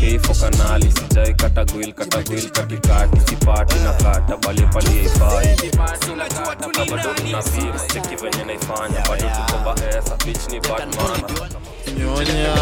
kanali 0.42 0.81
sijai 0.82 1.34
katagwil 1.34 1.94
katagwil 1.94 2.50
katikati 2.52 3.20
sipati 3.20 3.80
na 3.80 3.94
kata 3.94 4.38
bali 4.38 4.62
pali 4.74 4.88
haifai 4.98 5.72
bado 6.48 7.14
ni 10.52 10.60
badman 10.60 11.22
Nyonya. 11.98 12.56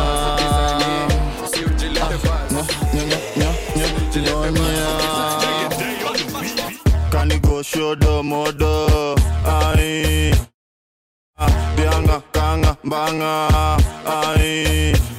Bianga 11.76 12.18
kanga 12.32 12.76
banga. 12.84 13.34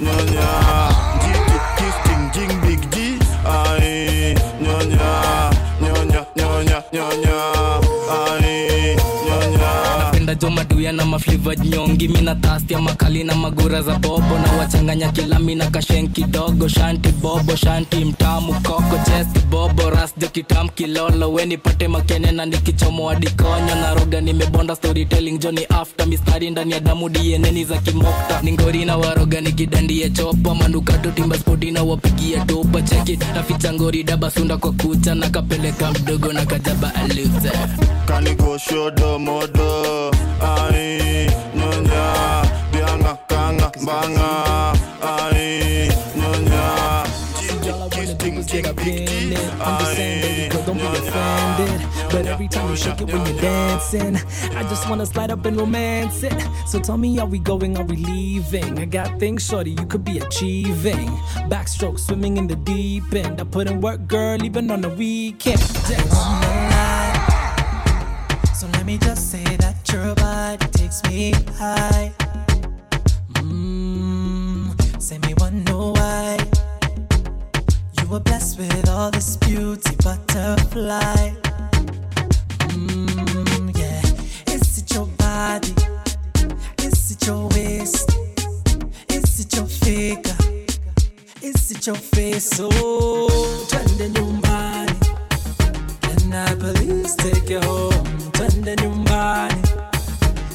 Nyonya 0.01 0.51
Nya, 6.93 7.07
nya. 7.23 7.90
Napenda 10.31 10.51
maduya 10.51 10.93
na 10.93 11.05
mafliva 11.07 11.57
nyongi 11.57 12.09
mina 12.09 12.35
tasti 12.35 12.73
ya 12.73 12.81
makali 12.81 13.25
na 13.25 13.35
magura 13.35 13.83
za 13.83 13.99
bobo. 13.99 14.39
Na 14.39 14.53
wachanganya 14.53 15.13
kilami 15.13 15.55
na 15.55 15.67
kashen 15.71 16.09
kidogo. 16.09 16.69
Shanti 16.69 17.13
bobo 17.13 17.57
shanti 17.57 18.05
mtamu 18.05 18.53
koko 18.63 18.97
chesti 19.05 19.39
bobo 19.51 19.91
rasjo 19.91 20.29
kitam 20.29 20.69
kilolo. 20.69 21.33
We 21.33 21.47
nipate 21.47 21.89
makene 21.89 22.33
na 22.33 22.47
nikichomoa 22.47 23.15
dikonyo 23.15 23.75
na 23.75 23.95
roga 23.95 24.21
nimebonda 24.21 24.77
storytelling 24.77 25.39
joni 25.39 25.65
after 25.69 26.07
mistari 26.07 26.51
ndani 26.51 26.73
ya 26.73 26.81
damu 26.81 27.09
dieneni 27.09 27.65
za 27.65 27.79
kimokta. 27.79 28.43
Ningori 28.43 28.85
na 28.85 28.97
waroga 28.97 29.41
nikidandie 29.41 30.11
chopa. 30.11 30.55
Manukato 30.55 31.11
timba 31.11 31.39
spoti 31.39 31.71
na 31.71 31.83
wapigia 31.83 32.45
topa 32.45 32.83
cheki 32.83 33.19
naficha 33.35 33.73
ngori 33.73 34.03
daba 34.05 34.31
sunda 34.31 34.57
kwa 34.57 34.73
kucha. 34.73 35.15
Na 35.15 35.31
kapeleka 35.31 35.93
mdogo 35.93 36.33
na 36.33 36.47
kajaba 36.47 36.95
aluze 36.95 37.51
Kanigo 38.21 38.59
shodo 38.59 39.19
modo 39.19 40.11
ai 40.43 41.27
Nyonya 41.55 42.45
Bianga 42.71 43.17
kanga 43.27 43.73
banga 43.83 44.75
ai 45.01 45.89
Nyonya 46.15 47.07
Jiti 47.41 47.73
kisting 47.89 48.45
jing 48.45 48.75
big 48.77 49.09
G 49.09 49.37
ai 49.65 50.51
Nyonya 50.53 52.11
But 52.11 52.27
every 52.27 52.49
time 52.49 52.69
you 52.69 52.77
shake 52.77 53.01
it 53.01 53.07
when 53.11 53.25
you're 53.25 53.41
dancing, 53.41 54.17
I 54.55 54.65
just 54.65 54.91
wanna 54.91 55.07
slide 55.07 55.31
up 55.31 55.47
and 55.47 55.57
romance 55.57 56.23
it. 56.23 56.35
So 56.67 56.79
tell 56.79 56.99
me, 56.99 57.19
are 57.21 57.27
we 57.27 57.39
going? 57.39 57.79
Are 57.79 57.85
we 57.85 57.97
leaving? 57.97 58.79
I 58.79 58.85
got 58.85 59.19
things, 59.19 59.47
shorty, 59.47 59.71
you 59.71 59.87
could 59.87 60.05
be 60.05 60.19
achieving. 60.19 61.09
Backstroke, 61.49 61.99
swimming 61.99 62.37
in 62.37 62.49
the 62.49 62.57
deep 62.57 63.15
end. 63.15 63.41
I 63.41 63.45
put 63.45 63.71
in 63.71 63.81
work, 63.81 64.09
girl, 64.09 64.45
even 64.45 64.71
on 64.71 64.83
the 64.83 64.91
weekend. 64.91 65.63
Let 65.89 67.10
me 68.91 68.99
just 68.99 69.31
say 69.31 69.45
that 69.59 69.77
your 69.93 70.15
body 70.17 70.67
takes 70.73 71.01
me 71.05 71.31
high. 71.57 72.13
Mmm, 73.35 74.75
say 75.01 75.19
me 75.19 75.33
one 75.35 75.63
know 75.65 75.93
why. 75.93 76.37
You 78.01 78.09
were 78.09 78.19
blessed 78.19 78.59
with 78.59 78.89
all 78.89 79.13
this 79.13 79.37
beauty, 79.37 79.95
butterfly. 80.03 81.21
Mmm, 82.75 83.79
yeah. 83.79 84.55
Is 84.55 84.79
it 84.79 84.93
your 84.93 85.07
body? 85.25 85.73
Is 86.83 87.13
it 87.13 87.25
your 87.29 87.49
waist? 87.51 88.11
Is 89.09 89.39
it 89.39 89.55
your 89.55 89.67
figure? 89.67 90.41
Is 91.43 91.71
it 91.71 91.87
your 91.87 92.01
face? 92.15 92.59
Oh, 92.61 93.67
twende 93.69 94.09
nyumbani. 94.15 94.97
Can 96.01 96.33
I 96.33 96.55
please 96.57 97.15
take 97.15 97.49
you 97.51 97.61
home? 97.61 98.30
Twende 98.41 98.75
nyumbani. 98.77 99.63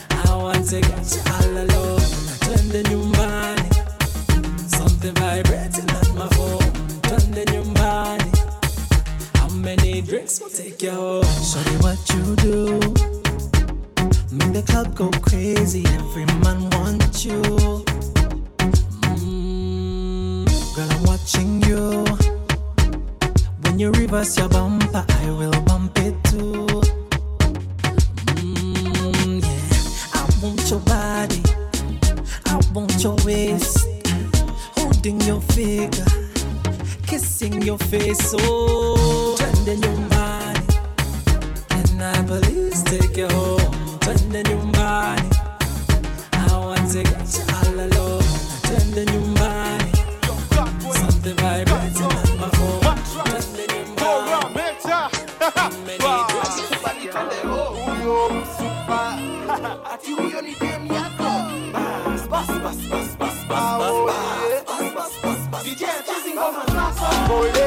I 0.10 0.36
want 0.36 0.68
to 0.70 0.82
get 0.82 1.16
you 1.16 1.22
all 1.34 1.58
alone. 1.58 2.02
Twende 2.42 2.84
nyumbani. 2.90 3.70
Something 4.68 5.14
vibrating 5.14 5.92
on 5.92 6.18
my 6.18 6.28
phone. 6.30 6.72
Twende 7.04 7.46
nyumbani. 7.54 8.32
How 9.36 9.50
many 9.50 10.02
drinks 10.02 10.42
will 10.42 10.50
take 10.50 10.82
you 10.82 10.90
home? 10.90 11.26
Show 11.44 11.62
me 11.70 11.78
what 11.86 12.00
you 12.10 12.36
do. 12.38 12.80
Make 14.32 14.54
the 14.54 14.64
club 14.66 14.96
go 14.96 15.12
crazy. 15.22 15.86
Every 15.86 16.26
man 16.42 16.68
wants 16.72 17.24
you. 17.24 17.40
Mm, 19.14 20.48
girl, 20.76 20.90
I'm 20.90 21.04
watching 21.04 21.62
you. 21.62 22.04
When 23.62 23.78
you 23.78 23.92
reverse 23.92 24.36
your 24.40 24.50
bumper, 24.50 25.06
I 25.08 25.30
will 25.30 25.62
bump 25.62 26.00
it 26.00 26.16
too. 26.24 27.05
Your 33.06 33.16
waist, 33.24 33.88
holding 34.78 35.22
your 35.22 35.40
figure, 35.40 36.06
kissing 37.06 37.62
your 37.62 37.78
face. 37.78 38.34
Oh, 38.40 39.36
twende 39.38 39.78
nyumbani, 39.78 40.66
can 41.70 42.02
I 42.02 42.24
please 42.26 42.82
take 42.84 43.16
you 43.16 43.28
home? 43.28 44.00
Twende 44.00 44.44
nyumbani, 44.50 45.30
I 46.34 46.58
want 46.58 46.92
to 46.94 47.04
golden. 67.28 67.65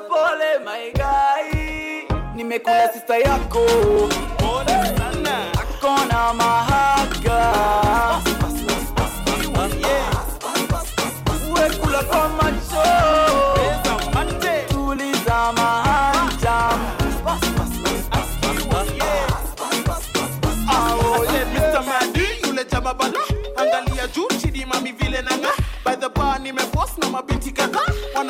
niko 0.00 0.08
pole 0.08 0.58
my 0.64 0.90
guy, 0.94 2.06
nimekula 2.34 2.88
sista 2.92 3.16
yako. 3.18 3.66
Pole 4.38 4.96
sana, 4.96 5.52
akona 5.52 6.34
mahaka 6.34 7.38
wekula 11.54 12.02
kwa 12.02 12.28
macho. 12.28 12.82
Tuliza 14.68 15.52
mahanja. 15.52 16.70
Yule 22.46 22.64
jamaa 22.64 22.94
bala, 22.94 23.20
angalia 23.56 24.06
juu. 24.08 24.28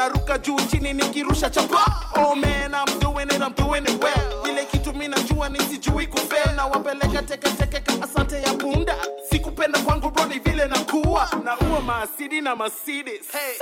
Wanaruka 0.00 0.38
juu 0.38 0.60
chini 0.70 0.92
nikirusha 0.92 1.50
chapa 1.50 1.84
oh 2.16 2.34
man 2.34 2.74
I'm 2.74 2.98
doing 3.00 3.28
it 3.30 3.40
I'm 3.42 3.52
doing 3.52 3.82
it 3.84 4.02
well. 4.02 4.46
Ile 4.50 4.64
kitu 4.64 4.92
mimi 4.92 5.08
najua 5.08 5.48
nisijui 5.48 6.06
kufail 6.06 6.56
na 6.56 6.66
wapeleka 6.66 7.22
teketeke 7.22 7.80
ka 7.80 7.92
asante 8.02 8.42
ya 8.42 8.54
bunda 8.54 8.94
sikupenda 9.30 9.78
kwangu 9.78 10.10
bro 10.10 10.24
ni 10.24 10.38
vile 10.38 10.66
nakuwa 10.68 11.28
na 11.44 11.58
uwa 11.58 11.80
maasidi 11.80 12.40
na 12.40 12.56
masidis 12.56 13.32
hey. 13.32 13.58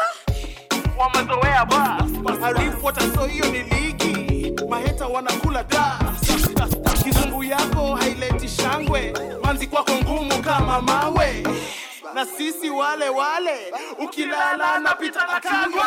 wamezoea 0.98 1.64
ba. 1.64 1.98
Haripota 2.40 3.00
so 3.14 3.26
hiyo 3.26 3.44
ni 3.46 3.62
ligi. 3.62 4.54
Maheta 4.68 5.06
wanakula 5.06 5.62
da. 5.64 5.98
Kizungu 7.04 7.44
yako 7.44 7.94
haileti 7.96 8.48
shangwe. 8.48 9.12
Manzi 9.42 9.66
kwako 9.66 9.92
ngumu 9.92 10.42
kama 10.42 10.80
mawe 10.82 11.42
na 12.18 12.26
sisi 12.26 12.70
wale 12.70 13.08
wale. 13.08 13.72
Ukilala 13.98 14.78
napita 14.80 15.26
na 15.26 15.40
kangwe 15.40 15.82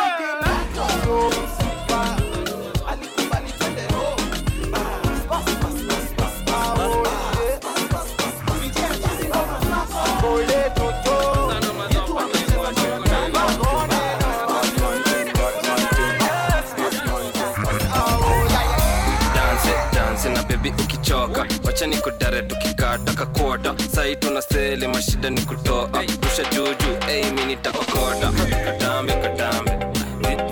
maisha 21.82 21.86
ni 21.86 21.96
kudare 22.02 22.42
tukikata 22.42 23.12
kakota. 23.12 23.74
Sai 23.94 24.16
tuna 24.16 24.42
sele 24.42 24.88
mashida 24.88 25.30
ni 25.30 25.40
kutoa 25.40 25.88
rusha 26.22 26.44
juju 26.54 26.96
ei 27.08 27.22
hey, 27.22 27.30
mi 27.32 27.56
katambe. 27.56 29.12
Katambe 29.12 29.12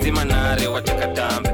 zimanare 0.03 0.67
watakatambe 0.67 1.49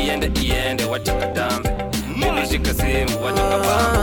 iende 0.00 0.30
iende 0.42 0.84
watakatambe 0.84 1.70
nilishika 2.16 2.74
simu 2.74 3.24
watakapamba 3.24 4.02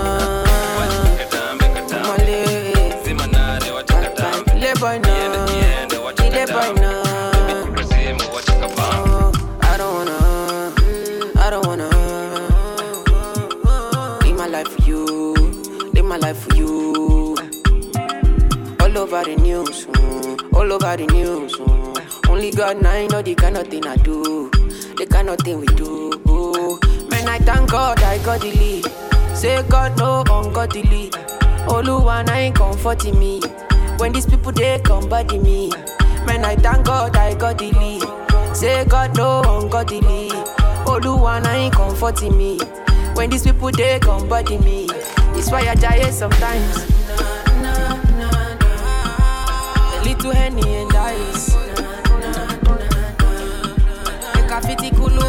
Ile 4.55 6.45
by 6.45 6.73
now. 6.73 6.88
Over 19.11 19.23
the 19.23 19.35
news, 19.37 19.87
mm, 19.87 20.53
all 20.53 20.71
over 20.71 20.95
the 20.95 21.07
news. 21.07 21.53
mm. 21.57 22.29
Only 22.29 22.51
God 22.51 22.79
now 22.79 23.07
know 23.07 23.23
the 23.23 23.33
kind 23.33 23.57
of 23.57 23.67
thing 23.67 23.87
I 23.87 23.95
do, 23.95 24.51
the 24.51 25.07
kind 25.09 25.29
of 25.29 25.39
thing 25.39 25.59
we 25.61 25.65
do. 25.67 26.11
Man, 27.09 27.27
I 27.27 27.39
thank 27.39 27.71
God 27.71 27.99
I 28.03 28.37
lead. 28.37 28.85
Say 29.35 29.63
God 29.67 29.97
no 29.97 30.21
ungodly. 30.29 31.09
Oluwa 31.67 32.23
na 32.27 32.33
ain't 32.33 32.55
comforting 32.55 33.17
me. 33.17 33.41
When 33.97 34.11
these 34.11 34.27
people 34.27 34.51
they 34.51 34.79
come 34.83 35.09
body 35.09 35.39
me. 35.39 35.71
Man, 36.27 36.45
I 36.45 36.55
thank 36.55 36.85
God 36.85 37.15
I 37.15 37.33
lead. 37.33 38.55
Say 38.55 38.85
God 38.85 39.17
no 39.17 39.41
ungodly. 39.41 40.29
Oluwa 40.85 41.41
na 41.41 41.53
ain't 41.53 41.73
comforting 41.73 42.37
me. 42.37 42.59
When 43.15 43.31
these 43.31 43.43
people 43.43 43.71
they 43.71 43.97
come 43.99 44.29
body 44.29 44.59
me. 44.59 44.87
It's 45.33 45.49
why 45.49 45.61
I 45.67 45.73
die 45.73 46.11
sometimes. 46.11 46.98
Little 50.19 50.35
henny 50.35 50.75
and 50.75 50.93
ice. 50.93 51.55
Make 54.35 54.51
a 54.51 54.61
fitty 54.61 54.91
cool 54.91 55.28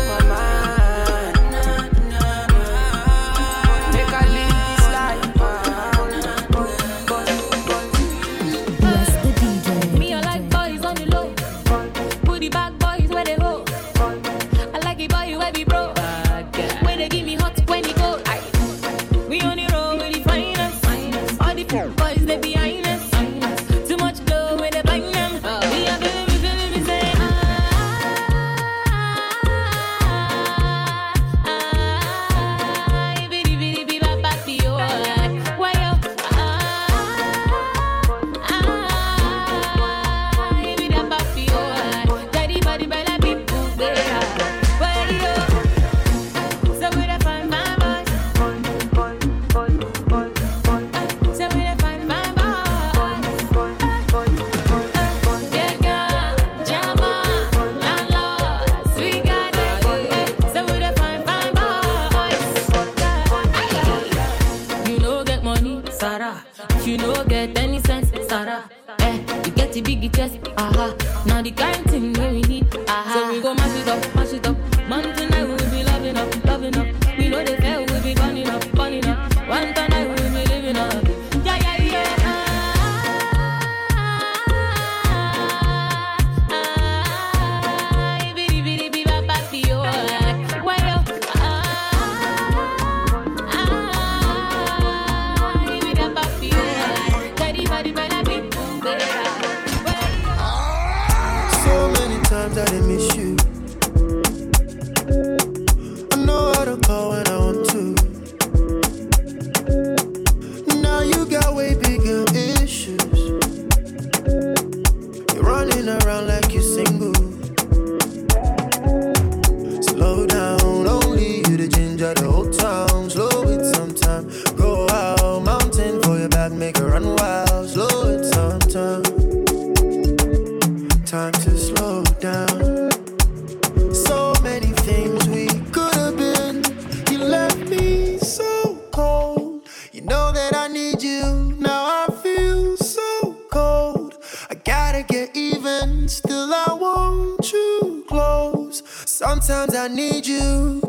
Sometimes 149.51 149.75
I 149.75 149.89
need 149.89 150.29
you. 150.29 150.81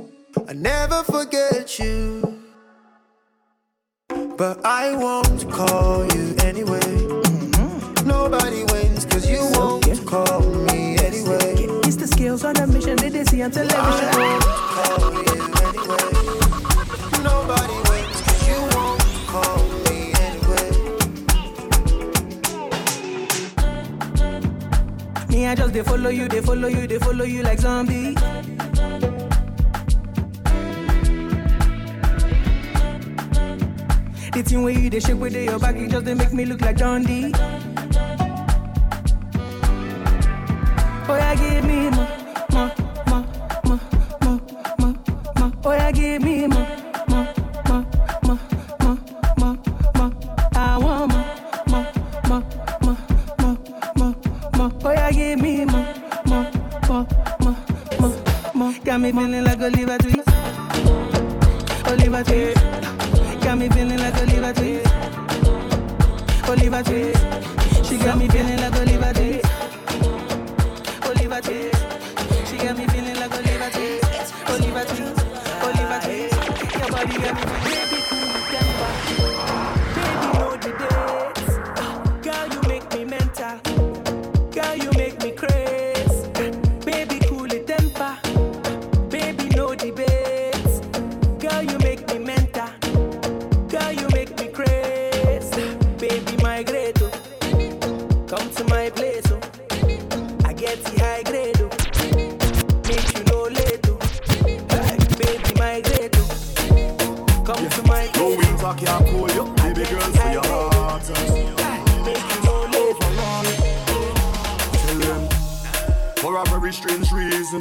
I 0.47 0.54
never 0.54 1.02
forget 1.04 1.80
you. 1.80 2.43
But 4.38 4.63
I 4.63 4.95
won't 4.95 5.50
call 5.50 6.06
you 6.13 6.36
anyway. 6.43 6.80
Mm-hmm. 6.80 8.08
Nobody 8.08 8.63
wins 8.71 9.06
cause 9.06 9.28
you 9.28 9.39
won't 9.54 10.06
call 10.06 10.41
me 10.41 10.95
anyway. 11.00 11.56
It's 11.88 11.95
the 11.95 12.06
skills 12.06 12.45
on 12.45 12.56
a 12.58 12.67
mission, 12.67 12.97
they 12.97 13.10
did 13.10 13.28
see 13.30 13.41
on 13.41 13.50
television. 13.50 14.12
Nobody 17.24 17.78
wins 17.89 18.21
cause 18.21 18.47
you 18.47 18.60
won't 18.76 19.02
call 19.26 19.58
me 19.89 20.13
anyway. 20.21 20.69
I 25.50 25.56
just 25.56 25.74
they 25.74 25.82
follow 25.82 26.12
you, 26.12 26.28
they 26.28 26.41
follow 26.41 26.67
you, 26.67 26.86
they 26.86 27.00
follow 27.00 27.26
you 27.26 27.41
like 27.41 27.58
zombie. 27.58 28.15
The 34.33 34.43
thing 34.43 34.63
where 34.63 34.73
you 34.73 34.89
they 34.89 34.99
shake 35.01 35.19
with 35.19 35.35
your 35.35 35.59
back, 35.59 35.75
it 35.75 35.91
just 35.91 36.05
they 36.05 36.13
make 36.13 36.31
me 36.33 36.45
look 36.45 36.61
like 36.61 36.77
Dundee. 36.77 37.33
Oh 41.07 41.15
yeah, 41.17 41.35
give 41.35 41.65
me 41.65 41.89
more, 41.89 42.07
more, 42.51 42.71
more, 43.07 43.25
more, 43.65 44.39
more, 44.79 44.95
more. 45.37 45.51
Oh 45.65 45.71
yeah, 45.73 45.91
give 45.91 46.21
me 46.21 46.47
more, 46.47 46.65
for 91.65 91.71
your 91.71 91.80
arts. 91.80 92.02
Make 94.13 94.39
me 94.39 94.47
crazy, 94.47 95.76
baby. 95.97 96.38
My 96.41 96.63
grade, 96.63 96.97
oh. 97.02 97.12
come 98.28 98.50
to 98.52 98.63
my 98.65 98.89
place. 98.89 99.26
Oh. 99.32 99.39
I 100.45 100.54
get 100.54 100.84
the 100.84 101.00
high 101.00 101.24
grade, 101.24 101.62
oh. 101.62 101.69
baby. 105.17 105.54
My 105.60 105.82
grade, 105.82 106.12
come 107.45 107.69
to 107.69 107.84
my 107.88 108.08
place. 108.08 108.17
No, 108.17 108.30
we 108.36 108.45
talk, 108.60 108.82
you 108.82 108.88
no 112.45 112.56
late 112.71 112.95
for 112.97 113.12
all 113.21 113.43
For 116.17 116.32
a 116.38 116.45
very 116.45 116.74
strange 116.74 117.12
reason, 117.12 117.60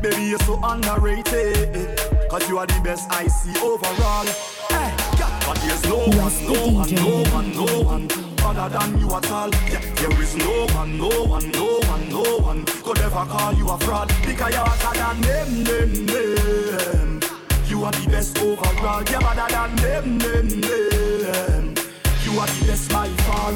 baby 0.00 0.24
you're 0.24 0.38
so 0.40 0.60
underrated. 0.62 1.95
Cause 2.36 2.50
you 2.50 2.58
are 2.58 2.66
the 2.66 2.78
best 2.84 3.10
I 3.10 3.28
see 3.28 3.58
overall. 3.64 4.26
Hey, 4.68 4.92
yeah, 5.18 5.40
but 5.46 5.56
there's 5.56 5.82
no 5.86 5.96
one, 5.96 6.36
no 6.44 6.68
one, 6.70 6.92
no 6.92 7.22
one, 7.32 7.54
no 7.54 8.44
one 8.44 8.56
other 8.58 8.78
than 8.78 9.00
you 9.00 9.08
at 9.14 9.30
all. 9.30 9.48
Yeah, 9.48 9.80
there 9.94 10.20
is 10.20 10.36
no 10.36 10.66
one, 10.74 10.98
no 10.98 11.08
one, 11.24 11.50
no 11.52 11.80
one, 11.88 12.08
no 12.10 12.38
one 12.40 12.66
could 12.66 12.98
ever 12.98 13.24
call 13.24 13.54
you 13.54 13.66
a 13.70 13.78
fraud 13.78 14.12
because 14.26 14.52
you're 14.52 14.68
hotter 14.68 14.98
than 14.98 15.20
them, 15.22 15.64
them, 15.64 16.06
them. 16.06 17.20
You 17.68 17.84
are 17.84 17.92
the 17.92 18.10
best 18.10 18.38
overall. 18.38 19.02
You're 19.02 19.20
better 19.20 19.48
than 19.54 19.76
them, 19.76 20.18
them, 20.18 20.60
them. 20.60 21.74
You 22.22 22.38
are 22.38 22.46
the 22.46 22.64
best 22.66 22.92
by 22.92 23.08
far. 23.24 23.52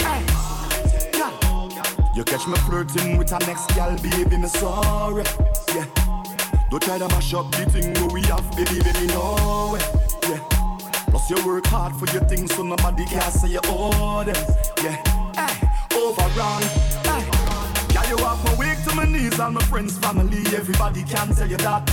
Hey, 0.00 0.24
yeah. 1.18 2.14
You 2.16 2.24
catch 2.24 2.46
me 2.46 2.54
flirting 2.64 3.18
with 3.18 3.30
a 3.30 3.38
next 3.40 3.68
gal, 3.74 3.94
baby, 3.98 4.38
me 4.38 4.48
sorry. 4.48 5.24
Don't 6.72 6.82
try 6.82 6.96
to 6.96 7.06
mash 7.08 7.34
up 7.34 7.52
the 7.52 7.66
thing 7.66 7.92
where 7.92 8.14
we 8.14 8.22
have, 8.22 8.50
baby, 8.56 8.80
baby, 8.82 9.06
no 9.08 9.74
way. 9.74 9.80
Yeah. 10.22 10.38
Plus 11.10 11.28
you 11.28 11.36
work 11.46 11.66
hard 11.66 11.94
for 11.96 12.10
your 12.16 12.24
things 12.24 12.54
so 12.54 12.62
nobody 12.62 13.04
can 13.04 13.30
say 13.30 13.48
you 13.48 13.60
owe 13.66 14.24
them. 14.24 14.34
Yeah. 14.82 14.96
Hey, 15.36 15.68
overall. 15.94 16.62
Hey. 17.04 17.28
Yeah, 17.92 18.08
you 18.08 18.16
have 18.24 18.42
my 18.42 18.54
wake 18.56 18.82
to 18.84 18.94
my 18.96 19.04
knees 19.04 19.38
and 19.38 19.54
my 19.54 19.62
friends, 19.64 19.98
family, 19.98 20.38
everybody 20.56 21.02
can 21.02 21.34
tell 21.34 21.46
you 21.46 21.58
that. 21.58 21.84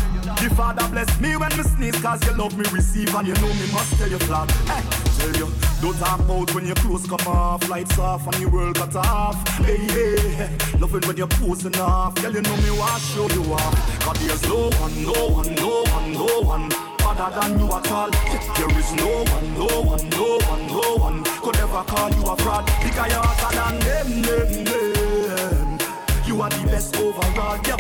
The 0.42 0.50
Father 0.56 0.88
bless 0.88 1.20
me 1.20 1.36
when 1.36 1.52
me 1.58 1.63
sneeze, 1.63 2.02
cause 2.02 2.26
you 2.26 2.38
love 2.38 2.58
me 2.58 2.63
receive 2.72 3.13
and 3.13 3.28
you 3.28 3.34
know 3.34 3.54
me 3.54 3.70
must 3.74 3.98
tell 3.98 4.10
you 4.10 4.20
flat. 4.20 4.50
Hey, 4.50 5.09
tell 5.19 5.36
you, 5.36 5.47
don't 5.82 5.97
talk 5.97 6.19
about 6.19 6.53
when 6.55 6.65
your 6.65 6.75
clothes 6.75 7.05
come 7.05 7.27
off, 7.27 7.67
lights 7.69 7.97
off 7.97 8.25
and 8.27 8.39
your 8.39 8.49
world 8.49 8.75
cut 8.75 8.95
off. 8.95 9.36
Hey, 9.60 9.77
hey, 9.77 10.49
loving 10.79 11.01
when 11.08 11.17
you're 11.17 11.27
posing 11.27 11.75
off, 11.77 12.15
girl, 12.15 12.34
you 12.34 12.41
know 12.41 12.58
me 12.58 12.71
want 12.71 13.01
show 13.01 13.27
you 13.29 13.43
off. 13.53 13.99
Cause 14.01 14.19
there's 14.25 14.43
no 14.43 14.69
one, 14.82 15.03
no 15.03 15.27
one, 15.29 15.55
no 15.55 15.84
one, 15.84 16.13
no 16.13 16.41
one 16.41 16.69
other 17.10 17.29
than 17.39 17.60
you 17.60 17.65
at 17.65 17.91
all. 17.91 18.10
There 18.58 18.77
is 18.77 18.93
no 18.95 19.23
one, 19.34 19.47
no 19.58 19.82
one, 19.82 20.10
no 20.10 20.38
one, 20.51 20.67
no 20.67 20.95
one 20.97 21.23
could 21.23 21.58
ever 21.58 21.84
call 21.84 22.10
you 22.12 22.23
a 22.23 22.38
fraud 22.38 22.65
because 22.84 23.12
you're 23.12 23.23
hotter 23.23 23.51
than 23.58 23.79
them, 23.79 24.21
them, 24.21 24.63
them. 24.65 25.79
You 26.25 26.41
are 26.41 26.49
the 26.49 26.65
best 26.67 26.95
overall. 26.97 27.58
You're 27.65 27.77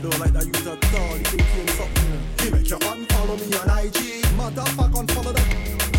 I 0.00 0.02
don't 0.02 0.18
like 0.18 0.32
that 0.32 0.46
you 0.46 0.70
at 0.72 0.94
all. 0.94 1.14
He 1.18 1.24
think 1.24 1.44
you 1.54 1.66
something. 1.76 2.20
He 2.40 2.50
make 2.50 2.70
your 2.70 2.78
unfollow 2.78 3.36
me 3.36 3.54
on 3.58 3.84
IG. 3.84 4.24
Fact, 4.72 4.94
unfollow 4.94 5.34
that. 5.36 5.46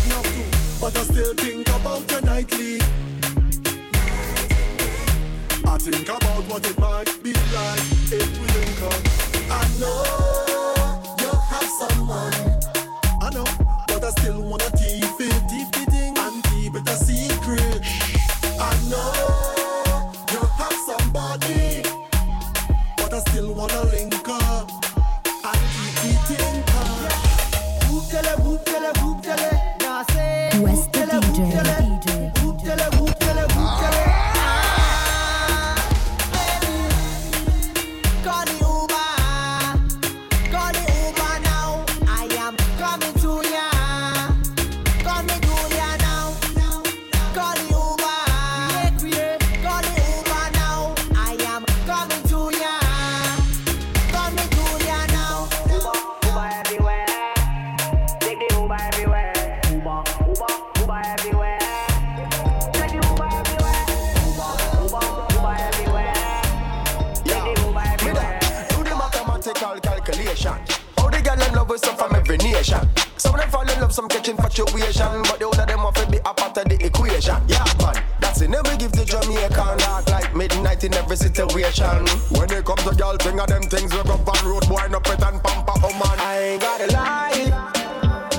Not 0.08 0.24
too. 0.24 0.42
But 0.80 0.96
I 0.98 1.02
still 1.04 1.34
think 1.34 1.68
about 1.68 2.10
you 2.10 2.20
nightly. 2.22 2.80
I 5.64 5.78
think 5.78 6.08
about 6.08 6.31
nation. 72.62 72.88
Some 73.16 73.34
of 73.34 73.40
them 73.40 73.50
fall 73.50 73.68
in 73.68 73.80
love, 73.80 73.92
some 73.92 74.08
catching 74.08 74.36
infatuation, 74.36 75.22
but 75.22 75.38
the 75.38 75.48
other 75.48 75.66
them 75.66 75.82
to 75.92 76.10
be 76.10 76.18
part 76.18 76.56
of 76.56 76.64
the 76.68 76.78
equation. 76.84 77.36
Yeah, 77.48 77.64
man, 77.80 78.02
that's 78.20 78.40
it. 78.40 78.50
Never 78.50 78.76
give 78.76 78.92
the 78.92 79.04
Jamaican 79.04 79.78
dark 79.78 80.08
like 80.10 80.34
midnight 80.34 80.84
in 80.84 80.94
every 80.94 81.16
situation. 81.16 82.06
When 82.30 82.50
it 82.50 82.64
comes 82.64 82.84
to 82.84 82.94
girl 82.94 83.16
thing, 83.16 83.40
of 83.40 83.48
them 83.48 83.62
things 83.62 83.92
we 83.94 84.02
go 84.02 84.14
on 84.14 84.40
road 84.46 84.68
boy, 84.68 84.86
no 84.90 85.00
pet 85.00 85.22
and 85.22 85.42
pamper, 85.42 85.72
oh 85.82 85.92
man. 85.92 86.18
I 86.20 86.38
ain't 86.54 86.62
gotta 86.62 86.86
lie. 86.92 87.72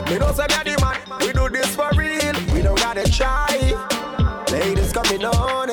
Me 0.10 0.18
don't 0.20 0.36
say 0.36 0.48
the 0.48 0.76
man. 0.82 0.98
We 1.20 1.34
do 1.34 1.50
this 1.50 1.76
for 1.76 1.90
real. 1.96 2.36
We 2.54 2.62
don't 2.62 2.78
gotta 2.78 3.04
try. 3.12 3.52
Ladies 4.52 4.94
coming 4.94 5.26
on 5.26 5.70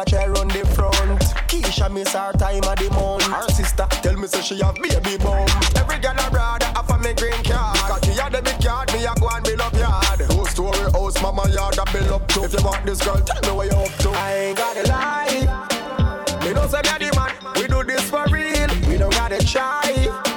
a 0.00 0.04
try 0.04 0.26
run 0.26 0.48
the 0.48 0.64
front. 0.74 1.20
Keisha 1.48 1.92
miss 1.92 2.12
her 2.12 2.32
time 2.32 2.64
of 2.64 2.76
the 2.78 2.88
month. 2.90 3.24
Her 3.24 3.48
sister 3.52 3.86
tell 4.02 4.16
me 4.16 4.26
say 4.26 4.40
she 4.42 4.58
have 4.60 4.76
baby 4.76 5.16
bum. 5.18 5.46
Every 5.76 5.98
girl 5.98 6.16
a 6.18 6.30
brother 6.30 6.66
have 6.66 6.90
a 6.90 6.98
me 6.98 7.12
green 7.14 7.42
card. 7.44 7.76
Cause 7.76 8.00
she 8.04 8.12
had 8.12 8.32
the 8.32 8.42
big 8.42 8.62
yard, 8.62 8.92
me 8.92 9.04
a 9.04 9.14
go 9.20 9.28
and 9.28 9.44
build 9.44 9.60
up 9.60 9.74
yard. 9.74 10.20
Whole 10.32 10.46
story 10.46 10.78
house, 10.92 11.20
mama 11.22 11.48
yard 11.50 11.78
a 11.78 11.84
build 11.92 12.12
up 12.12 12.28
to. 12.28 12.44
If 12.44 12.52
you 12.54 12.64
want 12.64 12.84
this 12.86 13.02
girl, 13.04 13.20
tell 13.20 13.42
me 13.42 13.56
what 13.56 13.70
you 13.70 13.78
up 13.78 13.94
to. 13.98 14.10
I 14.10 14.34
ain't 14.34 14.58
gotta 14.58 14.88
lie. 14.88 16.40
Me 16.44 16.52
know 16.52 16.66
say 16.68 16.82
the 16.82 17.10
man. 17.16 17.32
We 17.56 17.66
do 17.68 17.84
this 17.84 18.08
for 18.08 18.24
real. 18.30 18.68
We 18.88 18.96
don't 18.96 19.12
gotta 19.12 19.44
try. 19.44 20.29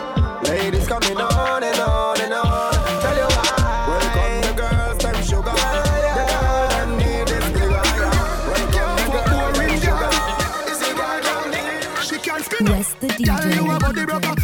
Wes, 12.66 12.94
the 12.96 13.08
DJ. 13.08 13.56
You 13.56 14.06
broker. 14.06 14.43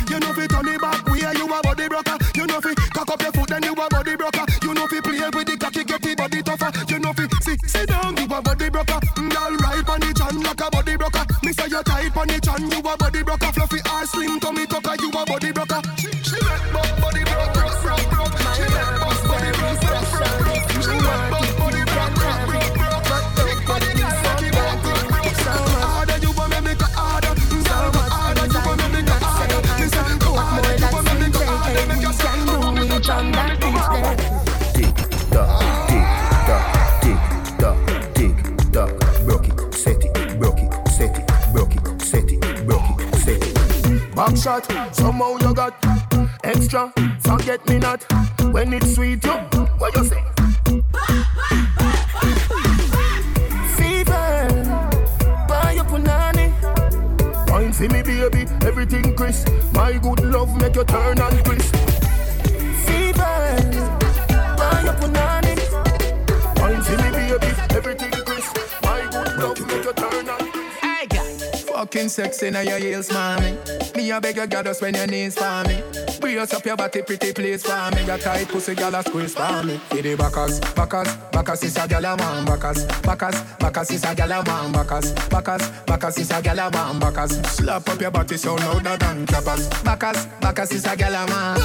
Sexy 72.40 72.52
now 72.52 72.62
your 72.62 72.80
heels, 72.80 73.12
mommy. 73.12 73.58
Me 73.96 74.12
a 74.12 74.22
beg 74.22 74.38
you, 74.38 74.48
goddess 74.48 74.82
when 74.82 74.96
your 74.96 75.08
knees 75.08 75.38
for 75.38 75.64
me. 75.68 75.82
Brace 76.20 76.54
up 76.54 76.66
your 76.66 76.78
body, 76.78 77.02
pretty 77.02 77.34
please 77.34 77.64
for 77.64 77.96
me. 77.96 78.06
Your 78.06 78.18
tight 78.18 78.48
pussy, 78.48 78.76
gyal 78.76 78.98
a 78.98 79.04
squeeze 79.04 79.34
for 79.34 79.64
me. 79.64 79.78
For 79.90 80.02
the 80.02 80.16
backers, 80.16 80.60
backers, 80.74 81.16
backers 81.32 81.64
is 81.64 81.78
a 81.78 81.82
gyal 81.82 82.14
a 82.14 82.18
man. 82.18 82.46
Backers, 82.46 82.86
backers, 83.02 83.42
backers 83.60 83.92
is 83.92 84.04
a 84.04 84.16
gyal 84.16 84.40
a 84.40 84.46
man. 84.46 84.72
Backers, 84.72 85.12
backers, 85.30 85.70
backers 85.86 86.18
is 86.18 86.32
a 86.32 86.42
gyal 86.42 86.68
a 86.68 86.72
man. 86.72 87.00
Backers, 87.00 87.32
slap 87.50 87.90
up 87.90 88.02
your 88.02 88.12
body 88.12 88.38
so 88.38 88.56
louder 88.56 88.98
than 88.98 89.26
clappers. 89.26 89.70
Backers, 89.84 90.26
backers 90.40 90.72
is 90.72 90.86
a 90.86 90.96
gyal 90.96 91.24
a 91.24 91.30
man. 91.30 91.60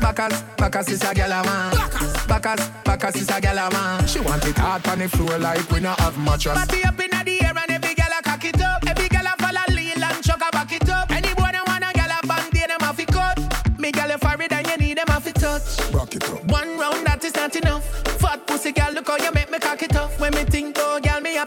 Backers, 0.00 0.42
backers 0.56 0.88
is 0.88 1.02
a 1.02 1.14
gyal 1.14 1.40
a 1.40 1.44
man. 1.44 2.28
Backers, 2.28 2.68
backers 2.84 3.16
is 3.16 3.28
a 3.28 3.40
gyal 3.40 3.68
a 3.68 3.72
man. 3.72 4.06
She 4.06 4.20
want 4.20 4.44
it 4.46 4.56
hard 4.58 4.86
on 4.88 4.98
the 4.98 5.08
floor 5.08 5.38
like 5.38 5.70
we 5.70 5.80
not 5.80 5.98
have 6.00 6.18
mattress. 6.18 6.66
Body 6.66 6.84
up 6.84 7.00
in 7.00 7.07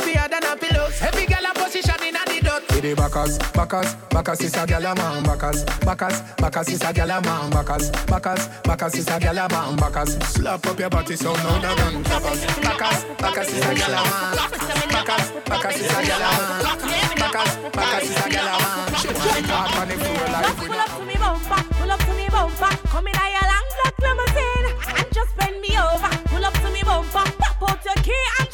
happier 0.01 0.27
than 0.29 0.43
a 0.43 0.55
pillows. 0.57 1.01
Every 1.01 1.25
gal 1.25 1.45
a 1.45 1.53
position 1.53 2.03
in 2.03 2.15
a 2.15 2.23
the 2.25 2.41
dot. 2.43 2.63
For 2.63 2.81
the 2.81 2.93
backers, 2.95 3.37
backers, 3.53 3.95
backers 4.09 4.41
is 4.41 4.53
a 4.55 4.65
gyal 4.65 4.91
a 4.91 4.95
man. 4.95 5.23
Backers, 5.23 5.63
backers, 5.85 6.21
backers 6.37 6.69
is 6.69 6.81
a 6.81 6.93
gyal 6.93 7.17
a 7.17 7.21
man. 7.21 7.49
Backers, 7.49 7.89
backers, 8.07 8.47
backers 8.63 8.95
is 8.95 9.07
a 9.07 9.19
gyal 9.19 9.45
a 9.45 9.49
man. 9.49 9.75
Backers, 9.77 10.17
slap 10.27 10.65
up 10.65 10.79
your 10.79 10.89
body 10.89 11.15
so 11.15 11.33
louder 11.33 11.75
than 11.75 12.03
clappers. 12.03 12.45
Backers, 12.61 13.03
backers 13.17 13.49
is 13.49 13.63
a 13.63 13.73
gyal 13.75 13.95
a 13.95 14.03
man. 14.09 14.35
Backers, 14.91 15.31
backers 15.45 15.75
is 15.79 15.91
a 15.91 16.01
gyal 16.07 16.25
a 16.25 16.31
man. 16.31 16.63
Backers, 17.21 17.51
backers 17.71 18.09
is 18.09 18.17
a 18.17 18.27
gyal 18.33 18.49
a 18.49 18.57
man. 18.61 18.95
She 19.01 19.07
want 19.07 19.37
it 19.37 19.49
on 19.51 19.87
the 19.87 19.95
floor 20.01 20.27
like 20.31 20.57
Pull 20.57 20.73
up 20.73 20.89
to 20.97 21.05
me 21.05 21.15
bumper, 21.15 21.63
pull 21.73 21.91
up 21.91 21.99
to 21.99 22.13
me 22.13 22.27
bumper. 22.29 22.73
Come 22.89 23.07
in 23.07 23.15
a 23.15 23.25
your 23.35 23.45
long 23.49 23.67
black 23.77 23.95
limousine 24.01 24.67
and 24.97 25.13
just 25.13 25.35
bend 25.37 25.61
me 25.61 25.77
over. 25.77 26.11
Pull 26.29 26.45
up 26.45 26.53
to 26.53 26.69
me 26.71 26.81
bumper, 26.83 27.25
pop 27.39 27.69
out 27.69 27.85
your 27.85 27.95
key 28.03 28.11
and 28.11 28.47
shove 28.47 28.49
it 28.49 28.49
in. 28.49 28.50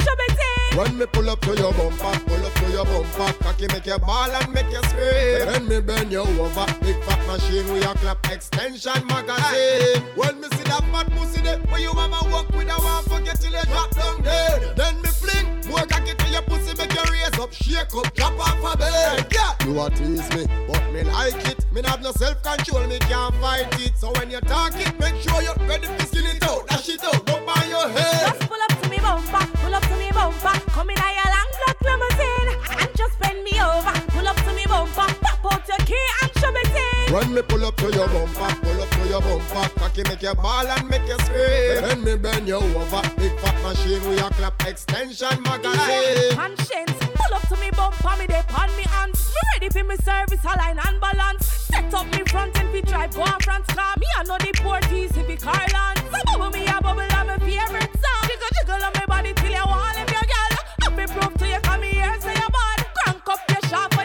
When 0.78 0.96
me 0.96 1.06
pull 1.06 1.28
up 1.28 1.40
to 1.40 1.56
your 1.56 1.72
bumper, 1.72 2.20
pull 2.24 2.46
up 2.46 2.54
to 2.54 2.70
your 2.70 2.84
bumper, 2.84 3.32
cocky 3.42 3.66
make 3.66 3.84
you 3.84 3.98
ball 3.98 4.30
and 4.30 4.52
make 4.52 4.70
you 4.70 4.80
scream. 4.84 5.50
Then 5.50 5.66
me 5.66 5.80
bend 5.80 6.12
you 6.12 6.20
over, 6.20 6.66
big 6.80 7.02
fat 7.02 7.26
machine 7.26 7.72
with 7.72 7.82
your 7.82 7.94
clap 7.94 8.30
extension 8.30 9.04
magazine. 9.08 10.04
When 10.14 10.40
me 10.40 10.46
see 10.52 10.62
that 10.70 10.84
fat 10.92 11.10
pussy 11.10 11.42
there, 11.42 11.58
where 11.66 11.80
you 11.80 11.92
mama 11.94 12.20
walk 12.30 12.50
with 12.50 12.68
a 12.68 12.74
one 12.74 13.02
forget 13.06 13.40
till 13.40 13.50
you 13.50 13.64
drop 13.64 13.90
down 13.96 14.22
dead. 14.22 14.76
Then 14.76 15.02
me 15.02 15.08
fling, 15.08 15.57
more 15.68 15.86
cocky 15.86 16.14
to 16.14 16.28
your 16.28 16.42
pussy, 16.42 16.74
make 16.76 16.94
your 16.94 17.04
raise 17.12 17.38
up, 17.38 17.52
shake 17.52 17.94
up, 17.94 18.14
drop 18.14 18.38
off 18.38 18.74
a 18.74 18.78
bed. 18.78 19.26
Yeah, 19.32 19.52
you 19.64 19.80
a 19.80 19.90
tease 19.90 20.28
me, 20.34 20.46
but 20.66 20.82
me 20.92 21.02
like 21.04 21.48
it. 21.48 21.64
Me 21.72 21.80
not 21.82 21.90
have 21.90 22.02
no 22.02 22.12
self 22.12 22.42
control, 22.42 22.86
me 22.86 22.98
can't 23.00 23.34
fight 23.36 23.80
it. 23.80 23.96
So 23.96 24.12
when 24.12 24.30
you 24.30 24.40
talk 24.40 24.74
it, 24.74 24.98
make 24.98 25.16
sure 25.22 25.42
you're 25.42 25.54
ready 25.68 25.86
to 25.86 26.06
skin 26.06 26.26
it 26.26 26.42
out, 26.44 26.66
dash 26.68 26.88
it 26.88 27.04
out, 27.04 27.24
go 27.26 27.44
by 27.44 27.64
your 27.68 27.88
head. 27.88 28.38
Just 28.38 28.40
pull 28.48 28.62
up 28.62 28.82
to 28.82 28.88
me 28.88 28.98
bumper, 28.98 29.46
pull 29.58 29.74
up 29.74 29.82
to 29.82 29.96
me 29.96 30.10
bumper. 30.12 30.58
Come 30.70 30.90
in 30.90 30.98
a 30.98 31.08
your 31.18 31.30
long 31.34 31.50
black 31.60 31.78
limousine 31.82 32.80
and 32.80 32.90
just 32.96 33.18
bend 33.20 33.42
me 33.44 33.60
over. 33.60 33.92
Pull 34.08 34.26
up 34.26 34.36
to 34.36 34.52
me 34.54 34.64
bumper, 34.66 35.08
pop 35.20 35.52
out 35.52 35.68
your 35.68 35.86
key 35.86 36.06
and 36.22 36.32
shove 36.38 36.56
it 36.56 36.76
in. 36.76 36.97
When 37.12 37.32
me 37.32 37.42
pull 37.42 37.64
up 37.64 37.74
to 37.76 37.90
your 37.90 38.06
bumper, 38.06 38.54
pull 38.60 38.82
up 38.82 38.90
to 38.90 39.08
your 39.08 39.20
bumper, 39.22 39.68
cocky 39.80 40.02
make 40.04 40.22
you 40.22 40.34
ball 40.34 40.66
and 40.66 40.88
make 40.88 41.06
you 41.08 41.18
scream. 41.20 41.80
Then 41.82 42.04
me 42.04 42.16
bend 42.16 42.46
you 42.46 42.56
over, 42.56 43.02
big 43.16 43.32
fat 43.40 43.56
machine 43.62 44.06
with 44.08 44.20
your 44.20 44.30
clap 44.30 44.66
extension 44.66 45.42
magazine. 45.42 46.36
Conscience, 46.36 46.92
pull 47.00 47.34
up 47.34 47.48
to 47.48 47.56
me 47.56 47.70
bumper, 47.70 48.14
me 48.18 48.26
dey 48.26 48.42
on 48.58 48.76
me 48.76 48.82
hands. 48.82 49.32
Me 49.32 49.40
ready 49.54 49.68
for 49.70 49.84
me 49.84 49.96
service, 49.96 50.44
align 50.44 50.78
and 50.78 51.00
balance. 51.00 51.46
Set 51.46 51.94
up 51.94 52.06
me 52.12 52.22
front 52.24 52.58
and 52.60 52.70
we 52.72 52.82
drive 52.82 53.14
go 53.14 53.22
on 53.22 53.40
France 53.40 53.66
car. 53.68 53.94
Me 53.98 54.06
I 54.18 54.24
know 54.24 54.36
the 54.38 54.52
Porties 54.60 55.16
if 55.16 55.28
it 55.30 55.40
Carland. 55.40 55.98
So 56.12 56.18
bubble 56.26 56.50
me 56.50 56.66
a 56.66 56.80
bubble 56.80 57.00
on 57.00 57.26
my 57.26 57.38
favorite 57.38 57.92
song. 58.04 58.22
Jiggle 58.28 58.52
jiggle 58.60 58.84
on 58.84 58.92
my 58.94 59.06
body 59.06 59.32
till 59.32 59.50
you 59.50 59.64
want 59.64 59.96
if 59.96 60.10
you 60.12 60.24
girl. 60.28 60.52
Up 60.84 60.92
me 60.96 61.06
proof 61.06 61.34
to 61.38 61.48
you 61.48 61.60
come 61.60 61.82
here 61.82 62.20
say 62.20 62.34
you 62.34 62.48
bad. 62.52 62.86
Crank 63.04 63.28
up 63.28 63.40
your 63.48 63.70
sharp 63.70 63.97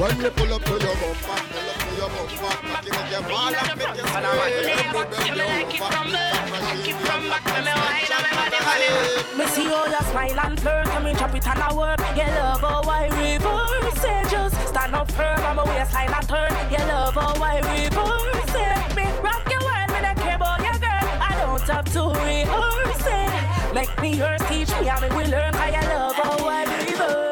When 0.00 0.16
me 0.16 0.30
pull 0.30 0.54
up 0.54 0.64
to 0.64 0.72
your 0.80 0.96
bumper, 0.96 1.20
pull 1.20 1.68
up 1.68 1.76
to 1.84 1.92
your 2.00 2.08
bumper, 2.08 2.56
cocky 2.72 2.88
make 2.88 3.12
you 3.12 3.20
ball 3.28 3.52
and 3.52 3.76
make 3.76 3.92
you 4.00 4.06
scream. 4.08 4.24
Then 4.24 5.28
me 5.28 5.36
bend 5.36 5.36
you 5.36 5.44
over, 5.44 5.60
big 5.60 5.76
fat 5.76 6.48
machine 6.48 6.96
with 6.96 7.04
your 7.04 7.20
clap 7.20 7.44
extension 7.68 8.24
magazine. 8.32 9.36
Me 9.36 9.44
see 9.52 9.68
how 9.68 9.84
you 9.84 10.00
smile 10.08 10.40
and 10.40 10.56
flirt 10.58 10.88
and 10.88 11.04
me 11.04 11.12
drop 11.12 11.34
it 11.34 11.46
and 11.46 11.60
I 11.60 11.74
work. 11.76 12.00
You 12.16 12.24
love 12.32 12.60
how 12.62 12.80
I 12.88 13.12
reverse 13.12 14.04
it. 14.04 14.30
Just 14.30 14.56
stand 14.68 14.94
up 14.94 15.12
firm 15.12 15.40
on 15.44 15.56
my 15.56 15.64
waistline 15.68 16.14
and 16.16 16.26
turn. 16.26 16.52
You 16.72 16.80
love 16.88 17.12
how 17.12 17.36
I 17.36 17.60
reverse 17.60 18.56
it. 18.56 18.96
Me 18.96 19.04
rock 19.20 19.44
your 19.52 19.60
world, 19.60 19.88
me 19.92 20.00
don't 20.00 20.16
care 20.16 20.36
about 20.36 20.64
your 20.64 20.80
girl. 20.80 21.08
I 21.20 21.36
don't 21.44 21.60
have 21.68 21.84
to 21.92 22.02
rehearse 22.24 23.04
it. 23.04 23.74
Make 23.74 23.92
me 24.00 24.16
yours, 24.16 24.40
teach 24.48 24.72
me 24.80 24.86
how 24.86 24.98
me 25.02 25.08
will 25.14 25.28
learn. 25.28 25.52
How 25.52 25.68
you 25.68 25.84
love 25.92 26.16
how 26.16 26.48
I 26.48 26.64
reverse 26.88 26.88
Baby, 26.88 26.96
me 26.96 26.96
have 27.04 27.29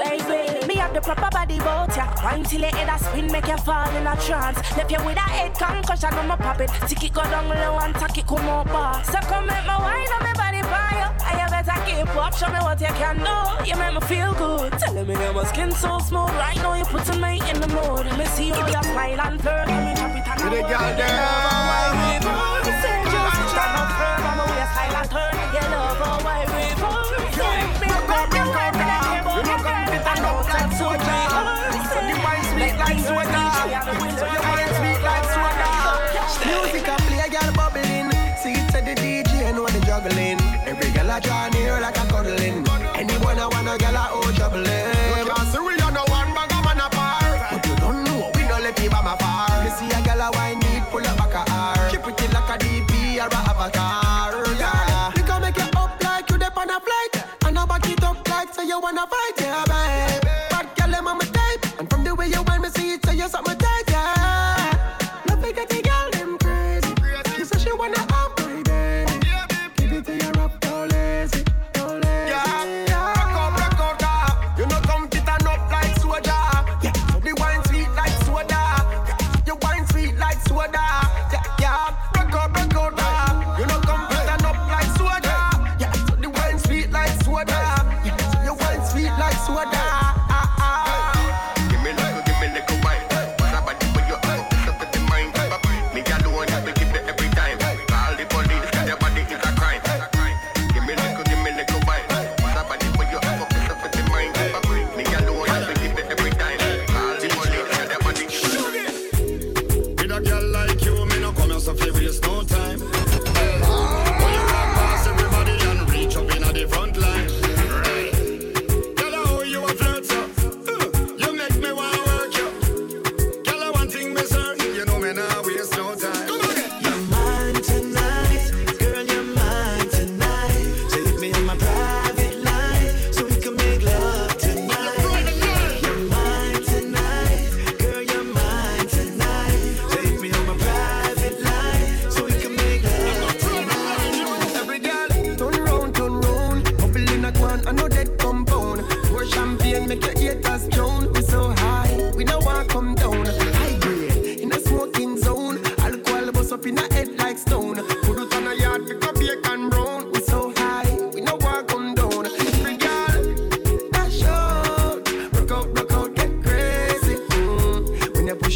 the 0.99 1.05
proper 1.05 1.31
body 1.31 1.59
bout 1.59 1.95
ya. 1.97 2.07
Wine 2.23 2.45
till 2.45 2.61
your 2.61 2.75
head 2.75 2.89
a 2.89 2.99
spin, 3.03 3.31
make 3.31 3.47
you 3.47 3.57
fall 3.59 3.89
in 3.97 4.07
a 4.07 4.17
trance. 4.17 4.59
Left 4.77 4.91
you 4.91 4.99
with 5.05 5.17
a 5.17 5.21
head 5.21 5.55
concussion 5.55 6.15
on 6.15 6.27
my 6.27 6.37
poppet. 6.37 6.71
Tick 6.89 7.05
it 7.05 7.13
go 7.13 7.23
down 7.23 7.49
low 7.49 7.79
and 7.79 7.95
tack 7.95 8.19
it 8.19 8.27
come 8.27 8.49
up 8.49 8.67
bar. 8.67 9.03
So 9.05 9.19
come 9.31 9.47
make 9.47 9.67
my 9.67 9.79
wine 9.79 10.13
on 10.17 10.23
my 10.27 10.33
body 10.35 10.63
fire. 10.63 11.11
And 11.29 11.39
you 11.41 11.49
better 11.55 11.79
keep 11.87 12.17
up, 12.17 12.35
show 12.35 12.49
me 12.49 12.59
what 12.59 12.81
you 12.81 12.93
can 12.99 13.19
do. 13.19 13.39
You 13.69 13.77
make 13.77 13.95
me 13.95 14.01
feel 14.09 14.35
good. 14.35 14.73
Telling 14.79 15.07
me 15.07 15.15
that 15.15 15.35
my 15.35 15.45
skin 15.45 15.71
so 15.73 15.99
smooth. 15.99 16.31
Right 16.31 16.57
now 16.57 16.75
you 16.75 16.85
putting 16.85 17.21
me 17.21 17.41
in 17.49 17.61
the 17.61 17.69
mood. 17.69 18.07
Me 18.19 18.25
see 18.27 18.51
how 18.51 18.67
you 18.67 18.83
smile 18.91 19.21
and 19.21 19.41
flirt. 19.41 19.69
And 19.69 19.85
me 19.87 19.95
drop 19.95 20.17
it 20.17 22.08
Girl, 41.09 41.21
draw 41.21 41.49
near 41.49 41.81
like 41.81 41.97
a 41.97 42.05
cuddling. 42.05 42.69
Anyone 42.95 43.39
I 43.39 43.47
wanna, 43.49 43.79
girl, 43.79 43.97
I 43.97 44.11
owe 44.13 44.31
trouble. 44.37 44.61
You 44.61 45.25
can't 45.25 45.49
see 45.49 45.59
we 45.59 45.73
are 45.81 45.91
no 45.91 46.05
one 46.13 46.35
bag 46.37 46.53
man 46.61 46.85
apart. 46.85 47.49
But 47.49 47.65
you 47.65 47.77
don't 47.77 48.05
know, 48.05 48.31
we 48.37 48.43
no 48.45 48.61
let 48.61 48.77
my 48.77 49.17
far. 49.17 49.49
You 49.65 49.71
see 49.73 49.89
a 49.89 50.05
girl, 50.05 50.21
I 50.21 50.29
wine 50.37 50.59
need 50.61 50.85
pull 50.93 51.01
up 51.01 51.17
back 51.17 51.33
a 51.33 51.51
R. 51.51 51.89
Keep 51.89 52.13
it 52.13 52.33
like 52.35 52.51
a 52.53 52.57
DP 52.61 53.25
or 53.25 53.33
a 53.33 53.41
avatar. 53.41 54.37
Yeah, 54.61 55.09
we 55.17 55.23
make 55.41 55.57
it 55.57 55.75
up 55.75 55.97
like 56.05 56.29
you 56.29 56.37
on 56.37 56.69
a 56.69 56.79
flight. 56.79 57.25
And 57.47 57.59
I 57.59 57.65
back 57.65 57.89
it 57.89 58.05
up 58.05 58.29
like 58.29 58.53
say 58.53 58.67
you 58.67 58.79
wanna 58.79 59.07
fight, 59.09 59.41
yeah, 59.41 59.65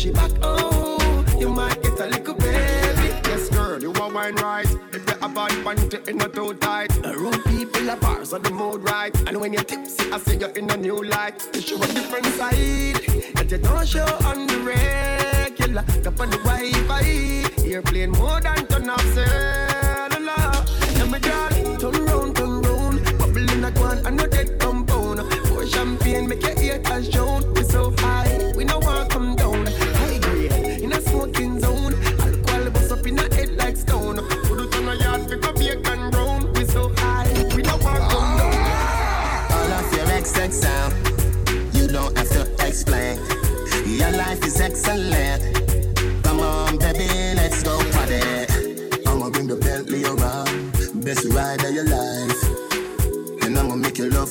You 0.03 0.12
back, 0.12 0.32
oh, 0.42 1.24
you 1.38 1.48
might 1.48 1.80
get 1.80 2.00
a 2.00 2.07
little 2.07 2.34
baby. 2.34 3.14
Yes, 3.24 3.48
girl, 3.50 3.80
you 3.80 3.92
a 3.92 4.09
wine 4.12 4.34
right. 4.34 4.66
If 4.92 5.09
you 5.09 5.16
have 5.20 5.32
bad 5.32 5.53
panty 5.64 6.09
in 6.09 6.20
a 6.20 6.28
too 6.28 6.55
tight. 6.55 6.90
Road 7.05 7.44
people 7.44 7.88
are 7.88 7.96
bars 7.98 8.32
on 8.32 8.42
the 8.42 8.50
mood 8.50 8.82
right. 8.82 9.14
And 9.28 9.40
when 9.40 9.53
you're 9.53 9.62
tipsy, 9.62 10.11
I 10.11 10.18
see 10.18 10.38
you 10.38 10.48
in 10.57 10.68
a 10.70 10.76
new 10.76 11.05
light. 11.05 11.48
You 11.55 11.61
show 11.61 11.76
a 11.76 11.86
different 11.86 12.26
side 12.34 12.98
that 13.36 13.46
you 13.48 13.59
don't 13.59 13.86
show 13.86 14.05
on 14.24 14.48
the 14.48 14.59
regular. 14.59 15.84
Up 16.05 16.20
on 16.20 16.30
the 16.30 16.38
Wi-Fi, 16.38 17.64
airplane 17.64 18.11
more 18.11 18.40
than 18.40 18.66
turn 18.66 18.90
off 18.90 19.00
cellular. 19.14 20.64
Now 20.98 21.07
my 21.07 21.20
girl, 21.20 21.78
turn 21.78 22.05
round, 22.07 22.34
turn 22.34 22.61
round, 22.62 23.18
bubble 23.18 23.50
in 23.53 23.64
a 23.64 23.70
quan, 23.70 24.05
I 24.05 24.11
know 24.11 24.26
that 24.26 24.59
compound. 24.59 25.20
Pour 25.46 25.64
champagne, 25.64 26.28
make 26.28 26.42
your 26.42 26.59
haters 26.59 27.09
drown. 27.09 27.55
We 27.55 27.62
so 27.62 27.92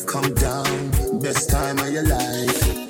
come 0.05 0.33
down, 0.33 1.19
best 1.19 1.49
time 1.49 1.79
of 1.79 1.91
your 1.91 2.03
life. 2.03 2.81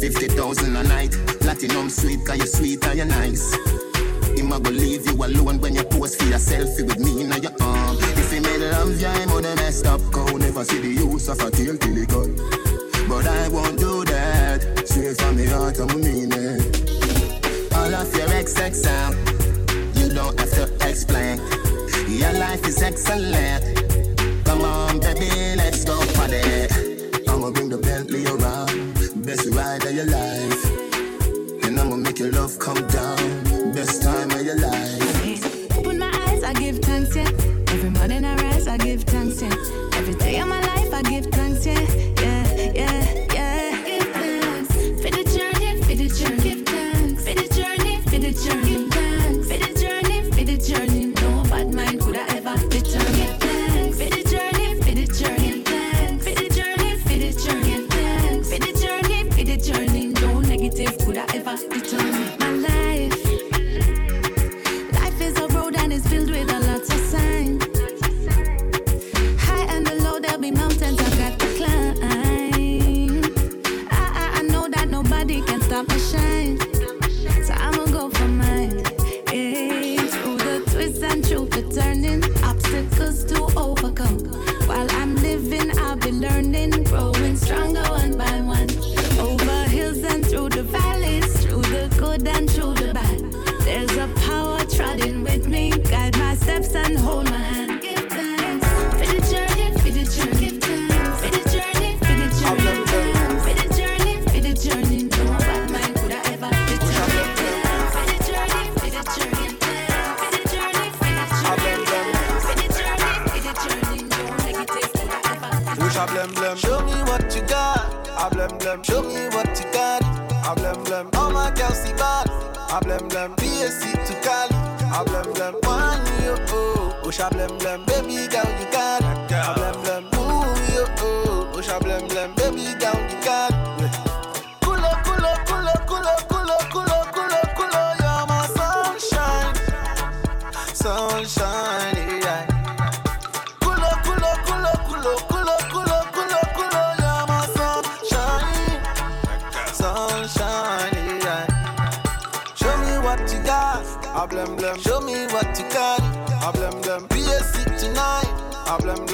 50,000 0.00 0.76
a 0.76 0.82
night, 0.84 1.12
platinum 1.40 1.88
sweet, 1.88 2.24
cause 2.26 2.36
you're 2.38 2.46
sweet 2.46 2.84
and 2.86 2.96
you're 2.98 3.06
nice. 3.06 3.54
Him 4.36 4.52
a 4.52 4.60
go 4.60 4.70
leave 4.70 5.06
you 5.06 5.14
alone 5.14 5.60
when 5.60 5.74
you 5.74 5.84
pose 5.84 6.14
for 6.14 6.24
your 6.24 6.38
selfie 6.38 6.86
with 6.86 6.98
me 6.98 7.22
in 7.22 7.42
your 7.42 7.52
arm. 7.60 7.96
If 8.00 8.32
he 8.32 8.40
made 8.40 8.60
love, 8.60 9.00
yeah, 9.00 9.16
him 9.18 9.30
woulda 9.30 9.56
messed 9.56 9.86
up. 9.86 10.00
Cow 10.12 10.26
never 10.36 10.64
see 10.64 10.80
the 10.80 10.88
use 10.88 11.28
of 11.28 11.40
a 11.40 11.50
tail 11.50 11.76
till 11.76 11.94
he 11.94 12.06
cut. 12.06 12.30
But 13.08 13.26
I 13.26 13.48
won't 13.48 13.78
do 13.78 14.04
that. 14.04 14.86
Straight 14.86 15.16
from 15.20 15.36
the 15.36 15.46
heart, 15.46 15.78
I'm 15.80 16.00
mean 16.00 16.32
it. 16.32 17.72
All 17.74 17.94
of 17.94 18.14
your 18.14 18.28
XX 18.28 18.74
sound, 18.74 19.14
um, 19.14 19.92
you 19.94 20.14
don't 20.14 20.38
have 20.38 20.50
to 20.52 20.88
explain. 20.88 21.38
Your 22.08 22.32
life 22.34 22.66
is 22.66 22.82
excellent. 22.82 23.64
Come 24.44 24.62
on, 24.62 25.00
baby, 25.00 25.56
let's 25.56 25.84
go 25.84 25.95
party. 26.26 27.24
I'ma 27.28 27.50
bring 27.50 27.68
the 27.68 27.78
Bentley 27.78 28.26
around, 28.26 29.24
best 29.24 29.48
ride 29.54 29.84
of 29.84 29.94
your 29.94 30.06
life. 30.06 30.64
And 31.64 31.78
I'ma 31.78 31.96
make 31.96 32.18
your 32.18 32.32
love 32.32 32.58
come 32.58 32.86
down, 32.88 33.72
best 33.72 34.02
time 34.02 34.30
of 34.30 34.42
your 34.42 34.58
life. 34.58 35.76
Open 35.78 35.98
my 35.98 36.10
eyes, 36.26 36.42
I 36.42 36.52
give 36.54 36.78
thanks, 36.80 37.14
yeah. 37.14 37.28
Every 37.74 37.90
morning 37.90 38.24
I 38.24 38.36
rise, 38.36 38.66
I 38.66 38.76
give 38.78 39.02
thanks, 39.04 39.42
yeah. 39.42 39.54
Every 39.94 40.14
day 40.14 40.38
of 40.40 40.48
my 40.48 40.60
life, 40.60 40.92
I 40.92 41.02
give 41.02 41.26
thanks, 41.26 41.35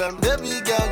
Blem. 0.03 0.15
Baby 0.19 0.59
girl, 0.65 0.82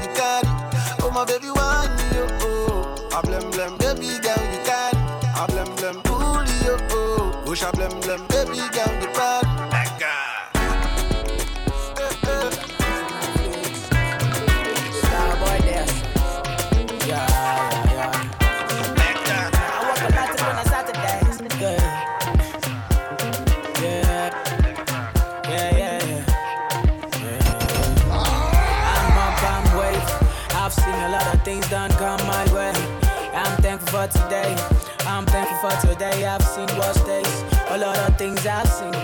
I've 36.32 36.42
seen 36.44 36.68
worse 36.80 37.04
days. 37.04 37.44
A 37.72 37.78
lot 37.78 37.98
of 37.98 38.18
things 38.18 38.48
I've 38.48 38.66
seen. 38.66 38.96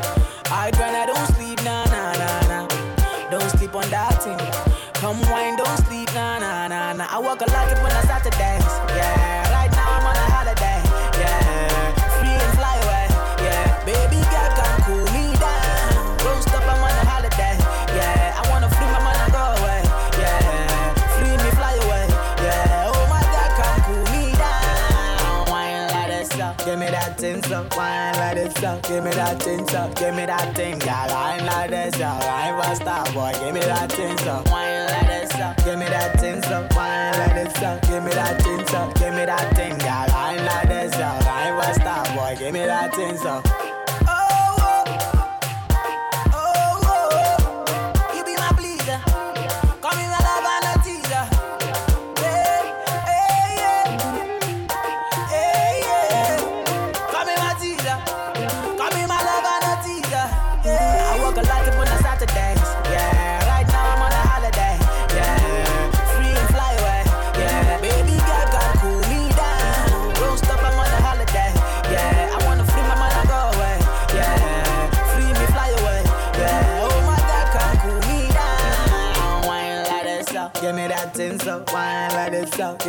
I 0.49 0.71
grind, 0.71 0.95
I 0.95 1.05
don't 1.07 1.27
sleep, 1.35 1.61
nah, 1.61 1.83
nah, 1.83 2.13
nah, 2.13 2.47
nah. 2.47 3.29
Don't 3.29 3.49
sleep 3.49 3.75
on 3.75 3.89
that 3.89 4.23
thing. 4.23 4.39
Come 4.93 5.19
wine, 5.29 5.57
don't 5.57 5.77
sleep, 5.87 6.07
nah, 6.13 6.39
nah, 6.39 6.69
nah, 6.69 6.93
nah. 6.93 7.07
I 7.09 7.19
work 7.19 7.41
a 7.41 7.51
lot 7.51 7.67
when 7.83 7.91
I 7.91 8.01
start 8.03 8.23
to 8.23 8.29
dance. 8.29 8.66
So 27.57 27.77
wine 27.77 28.13
like 28.15 28.35
this, 28.35 28.53
give 28.87 29.03
me 29.03 29.11
that 29.11 29.41
thing, 29.41 29.67
so 29.67 29.91
give 29.95 30.15
me 30.15 30.25
that 30.25 30.55
thing, 30.55 30.77
girl. 30.79 31.07
Wine 31.09 31.45
like 31.45 31.69
this, 31.69 31.95
so 31.95 32.05
I 32.05 32.49
ain't 32.49 32.63
for 32.63 32.75
star 32.75 33.05
boy, 33.13 33.31
give 33.39 33.53
me 33.53 33.61
that 33.61 33.91
thing, 33.91 34.17
so 34.19 34.43
wine 34.47 34.76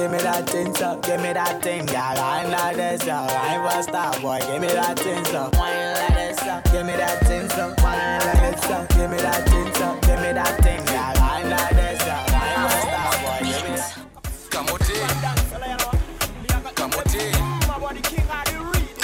give 0.08 0.16
me 0.16 0.24
that 0.24 0.48
thing, 0.48 0.74
so 0.74 0.98
give 1.02 1.20
me 1.20 1.32
that 1.34 1.62
thing, 1.62 1.84
girl. 1.84 2.14
Wine 2.16 2.50
like 2.50 2.76
this, 2.76 3.02
so 3.02 3.12
I 3.12 3.54
ain't 3.54 3.62
for 3.70 3.82
star 3.82 4.20
boy. 4.20 4.38
Give 4.40 4.60
me 4.60 4.68
that 4.68 4.98
thing, 4.98 5.24
so 5.26 5.50
wine 5.52 5.92
like 5.94 6.14
this, 6.14 6.38
so 6.38 6.60
give 6.72 6.86
me 6.86 6.96
that 6.96 7.20
thing, 7.26 7.48
so 7.50 7.74
wine 7.82 8.20
like 8.24 8.40
this, 8.40 8.62
so 8.64 8.86
give 8.96 9.10
me 9.10 9.18
that 9.18 9.44
thing, 9.48 9.74
so 9.74 9.98
give 10.08 10.20
me 10.24 10.32
that 10.32 10.54
thing, 10.64 10.82
girl. 10.88 11.12
Wine 11.20 11.50
like 11.50 11.76
this, 11.76 12.00
so 12.00 12.08
I 12.08 12.48
ain't 12.48 12.64
for 12.64 12.80
star 12.88 13.12
boy. 13.20 13.38
Give 13.44 13.64
me 13.68 13.76
that. 13.76 14.00
Kamote, 14.48 14.96
kamote, 16.72 17.24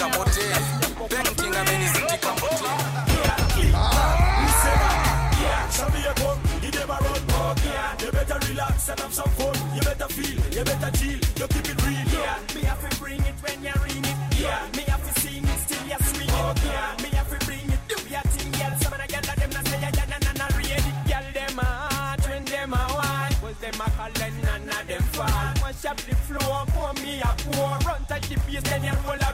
kamote, 0.00 0.46
painting 1.10 1.54
a 1.54 1.64
many 1.64 1.86
city 1.92 2.16
kamote. 2.16 2.64
Ah. 3.76 4.14
You 8.04 8.12
better 8.12 8.38
relax 8.48 8.88
and 8.90 9.00
have 9.00 9.14
some 9.14 9.23
you 10.64 10.72
better 10.72 10.90
chill, 10.96 11.12
you 11.12 11.46
keep 11.48 11.68
it 11.68 11.82
real. 11.84 12.20
Yeah, 12.20 12.38
me 12.54 12.60
have 12.62 12.88
to 12.88 13.00
bring 13.00 13.20
it 13.20 13.34
when 13.42 13.62
you 13.62 13.72
ring 13.84 14.04
it. 14.04 14.16
Yeah, 14.40 14.66
me 14.76 14.82
have 14.88 15.02
to 15.04 15.20
sing 15.20 15.44
it 15.44 15.58
still 15.64 15.84
you 15.86 15.98
swing 16.10 16.28
it. 16.28 16.64
Yeah, 16.64 16.96
me 17.02 17.08
have 17.16 17.30
to 17.30 17.46
bring 17.46 17.66
it, 17.70 17.80
do 17.88 17.96
your 18.08 18.24
thing, 18.32 18.52
girl. 18.52 18.72
Some 18.80 18.92
of 18.92 19.00
the 19.00 19.06
girls 19.12 19.34
them 19.34 19.50
not 19.50 19.66
say 19.68 19.80
ya 19.80 19.90
ya 19.98 20.04
na 20.12 20.18
na 20.24 20.32
na 20.40 20.46
read 20.56 20.70
it. 20.70 20.96
Girl 21.08 21.26
them 21.34 21.58
a 21.58 21.64
hot 21.64 22.20
when 22.28 22.44
them 22.44 22.72
a 22.72 22.82
wine. 22.96 23.34
Was 23.42 23.56
them 23.58 23.80
a 23.80 23.86
call 23.96 24.22
and 24.24 24.36
none 24.44 24.68
of 24.68 24.86
them 24.88 25.02
fall. 25.14 25.52
Mash 25.60 25.84
up 25.84 25.98
the 25.98 26.14
floor, 26.26 26.64
pour 26.72 26.92
me 27.02 27.20
a 27.20 27.30
pour. 27.50 27.76
Run 27.86 28.04
touch 28.08 28.28
the 28.28 28.36
bass, 28.46 28.62
then 28.64 28.84
you 28.84 28.96
roll 29.06 29.22
out 29.22 29.33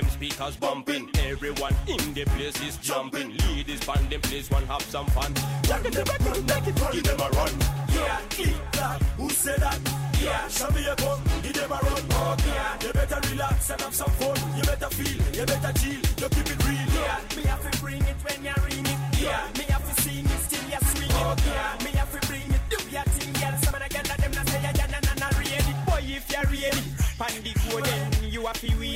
them 0.00 0.10
speakers 0.10 0.56
bumping. 0.56 1.10
Everyone 1.26 1.74
in 1.88 2.14
the 2.14 2.24
place 2.36 2.60
is 2.62 2.76
jumping. 2.78 3.36
Ladies 3.48 3.84
band 3.84 4.08
them 4.10 4.20
place 4.20 4.50
one 4.50 4.64
have 4.66 4.82
some 4.82 5.06
fun. 5.06 5.32
Make 5.68 5.86
it, 5.86 5.96
make 5.96 6.66
it, 6.68 6.92
Give 6.92 7.04
them 7.04 7.20
a 7.20 7.28
run. 7.30 7.54
Yeah, 7.92 8.20
click 8.30 8.72
that. 8.72 9.02
Who 9.18 9.28
said 9.30 9.60
that? 9.60 9.78
Yeah, 10.22 10.48
show 10.48 10.70
me 10.70 10.86
a 10.86 10.94
gun, 10.96 11.20
give 11.42 11.54
them 11.54 11.72
a 11.72 11.78
run. 11.82 12.38
Yeah, 12.46 12.86
you 12.86 12.92
better 12.92 13.20
relax 13.30 13.70
and 13.70 13.80
have 13.80 13.94
some 13.94 14.10
fun. 14.20 14.36
You 14.56 14.62
better 14.62 14.90
feel, 14.90 15.18
you 15.34 15.46
better 15.46 15.72
chill, 15.80 16.02
you 16.20 16.28
keep 16.34 16.48
it 16.54 16.64
real. 16.64 16.88
Yeah, 16.94 17.36
me 17.36 17.42
have 17.50 17.70
to 17.70 17.78
bring 17.80 18.02
it 18.02 18.18
when 18.24 18.38
you 18.44 18.56
ring 18.66 18.86
it. 18.86 18.98
Yeah, 19.18 19.48
me 19.58 19.64
have 19.72 19.86
to 19.88 20.02
sing 20.02 20.24
it 20.24 20.40
still 20.46 20.66
you 20.70 20.80
swing 20.92 21.10
it. 21.10 21.46
Yeah, 21.46 21.84
me 21.84 21.90
have 21.98 22.12
to 22.14 22.20
bring 22.28 22.46
it, 22.56 22.62
do 22.70 22.78
your 22.90 23.06
thing, 23.14 23.32
girl. 23.40 23.54
Some 23.62 23.74
of 23.74 23.82
the 23.82 23.88
girls 23.94 24.16
them 24.22 24.32
not 24.32 24.48
say 24.48 24.62
ya 24.62 24.70
ya 24.78 24.86
na 24.94 24.98
na 25.06 25.14
na 25.22 25.28
read 25.38 25.66
it. 25.72 25.78
Boy, 25.86 26.02
if 26.06 26.26
you 26.30 26.42
read 26.50 26.74
it, 26.78 26.86
pan 27.18 27.34
the 27.42 27.52
code 27.66 27.84
then 27.84 28.30
you 28.30 28.46
have 28.46 28.60
to 28.60 28.70
win 28.78 28.87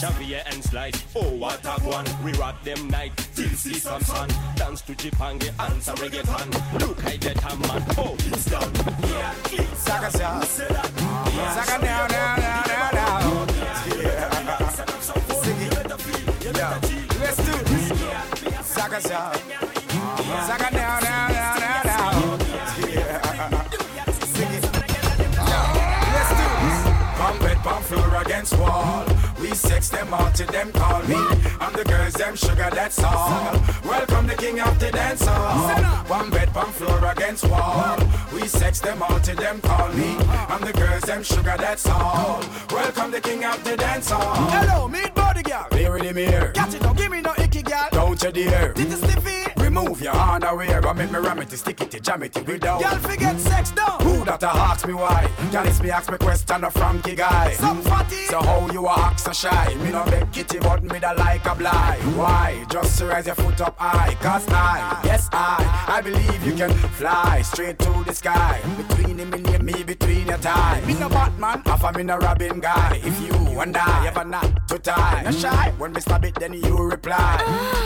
Xavier 0.00 0.42
and 0.46 0.64
Slice, 0.64 1.04
oh 1.14 1.28
what 1.36 1.62
a 1.62 1.72
one. 1.82 2.06
We 2.24 2.32
rock 2.32 2.64
them 2.64 2.88
night 2.88 3.12
till 3.34 3.50
see 3.50 3.74
some 3.74 4.00
sun. 4.00 4.30
Dance 4.56 4.80
to 4.82 4.94
Jipange 4.94 5.50
and 5.58 5.82
some 5.82 5.96
reggaeton. 5.96 6.80
Look 6.80 7.04
I 7.04 7.16
get 7.18 7.36
man, 7.42 7.84
oh 7.98 8.14
it's 8.18 8.46
done. 8.46 8.72
Yeah, 9.02 9.34
click 9.42 9.68
Saga 9.76 10.10
sa, 10.10 10.40
Yeah. 10.40 11.52
saga 11.52 11.84
down, 11.84 12.08
down, 12.08 12.40
down, 12.40 12.64
down, 12.66 12.94
down. 12.94 13.48
Sing 15.42 15.60
it. 15.60 15.74
Let's 17.20 17.36
do 17.36 17.52
this. 17.68 18.66
Saga 18.66 19.00
sa, 19.02 19.32
saga 20.48 20.68
down, 20.74 20.99
sex 29.60 29.88
them 29.90 30.12
all 30.12 30.30
till 30.32 30.46
them 30.46 30.72
call 30.72 31.02
me. 31.02 31.20
I'm 31.60 31.72
the 31.72 31.84
girls, 31.84 32.14
them 32.14 32.34
sugar, 32.34 32.70
that's 32.72 32.98
all. 33.02 33.52
Welcome 33.84 34.26
the 34.26 34.34
king 34.34 34.60
of 34.60 34.78
the 34.80 34.90
dance 34.90 35.24
hall. 35.24 36.04
One 36.06 36.30
bed, 36.30 36.52
palm 36.52 36.72
floor 36.72 37.04
against 37.12 37.44
wall. 37.48 37.98
We 38.32 38.48
sex 38.48 38.80
them 38.80 39.02
all 39.02 39.20
till 39.20 39.36
them 39.36 39.60
call 39.60 39.88
me. 39.92 40.16
I'm 40.48 40.62
the 40.62 40.72
girls, 40.72 41.02
them 41.02 41.22
sugar, 41.22 41.56
that's 41.58 41.86
all. 41.86 42.42
Welcome 42.70 43.10
the 43.10 43.20
king 43.20 43.44
of 43.44 43.62
the 43.62 43.76
dance 43.76 44.10
hall. 44.10 44.34
Hello, 44.50 44.88
meet 44.88 45.14
body 45.14 45.42
girl. 45.42 45.66
Here 45.72 45.96
in 45.96 46.06
the 46.06 46.14
mirror. 46.14 46.52
Catch 46.52 46.74
it, 46.74 46.82
don't 46.82 46.96
give 46.96 47.10
me 47.10 47.20
no 47.20 47.34
icky 47.38 47.62
girl. 47.62 47.88
Don't 47.92 48.22
you 48.22 48.32
dare. 48.32 48.72
Did 48.72 48.90
you 48.90 48.96
stiffy? 48.96 49.49
Remove 49.70 50.02
your 50.02 50.16
underwear 50.16 50.84
and 50.84 50.98
make 50.98 51.12
me 51.12 51.18
ram 51.20 51.38
it, 51.38 51.52
stick 51.52 51.80
it, 51.80 52.02
jam 52.02 52.24
it 52.24 52.34
without. 52.44 52.80
Y'all 52.80 52.98
forget 52.98 53.38
sex 53.38 53.70
down. 53.70 54.00
Who 54.00 54.24
that 54.24 54.42
a 54.42 54.48
ask 54.48 54.84
me 54.84 54.94
why? 54.94 55.30
Girl, 55.52 55.64
it's 55.64 55.80
me 55.80 55.90
ask 55.90 56.10
me 56.10 56.18
question 56.18 56.64
a 56.64 56.70
Frankie 56.72 57.14
guy. 57.14 57.52
Some 57.52 57.80
fatty. 57.82 58.16
So 58.26 58.42
how 58.42 58.68
you 58.72 58.84
a 58.88 58.98
act 58.98 59.20
so 59.20 59.32
shy? 59.32 59.72
Me 59.76 59.92
no 59.92 60.04
beg 60.06 60.32
kitty, 60.32 60.58
but 60.58 60.82
me 60.82 60.98
da 60.98 61.12
like 61.12 61.46
a 61.46 61.54
blind. 61.54 62.02
Why? 62.16 62.66
Just 62.68 63.00
raise 63.00 63.26
your 63.26 63.36
foot 63.36 63.60
up 63.60 63.78
high. 63.78 64.14
Cause 64.14 64.44
I, 64.48 65.02
yes 65.04 65.28
I, 65.30 65.86
I 65.86 66.00
believe 66.00 66.44
you 66.44 66.54
can 66.54 66.72
fly 66.98 67.40
straight 67.42 67.78
to 67.78 68.02
the 68.04 68.12
sky. 68.12 68.60
Between 68.76 69.18
him 69.18 69.32
and 69.32 69.62
me, 69.62 69.84
between 69.84 70.26
your 70.26 70.38
tie. 70.38 70.82
Me 70.84 70.94
no 70.94 71.08
Batman, 71.08 71.62
half 71.64 71.84
a 71.84 71.92
me 71.96 72.02
no 72.02 72.16
Robin 72.18 72.58
guy. 72.58 73.00
If 73.04 73.20
you 73.20 73.60
and 73.60 73.76
I 73.76 74.06
ever 74.06 74.24
not 74.24 74.68
to 74.68 74.78
tie, 74.78 75.22
no 75.24 75.30
shy. 75.30 75.72
When 75.78 75.92
me 75.92 76.00
stab 76.00 76.24
it, 76.24 76.34
then 76.34 76.54
you 76.54 76.76
reply. 76.76 77.36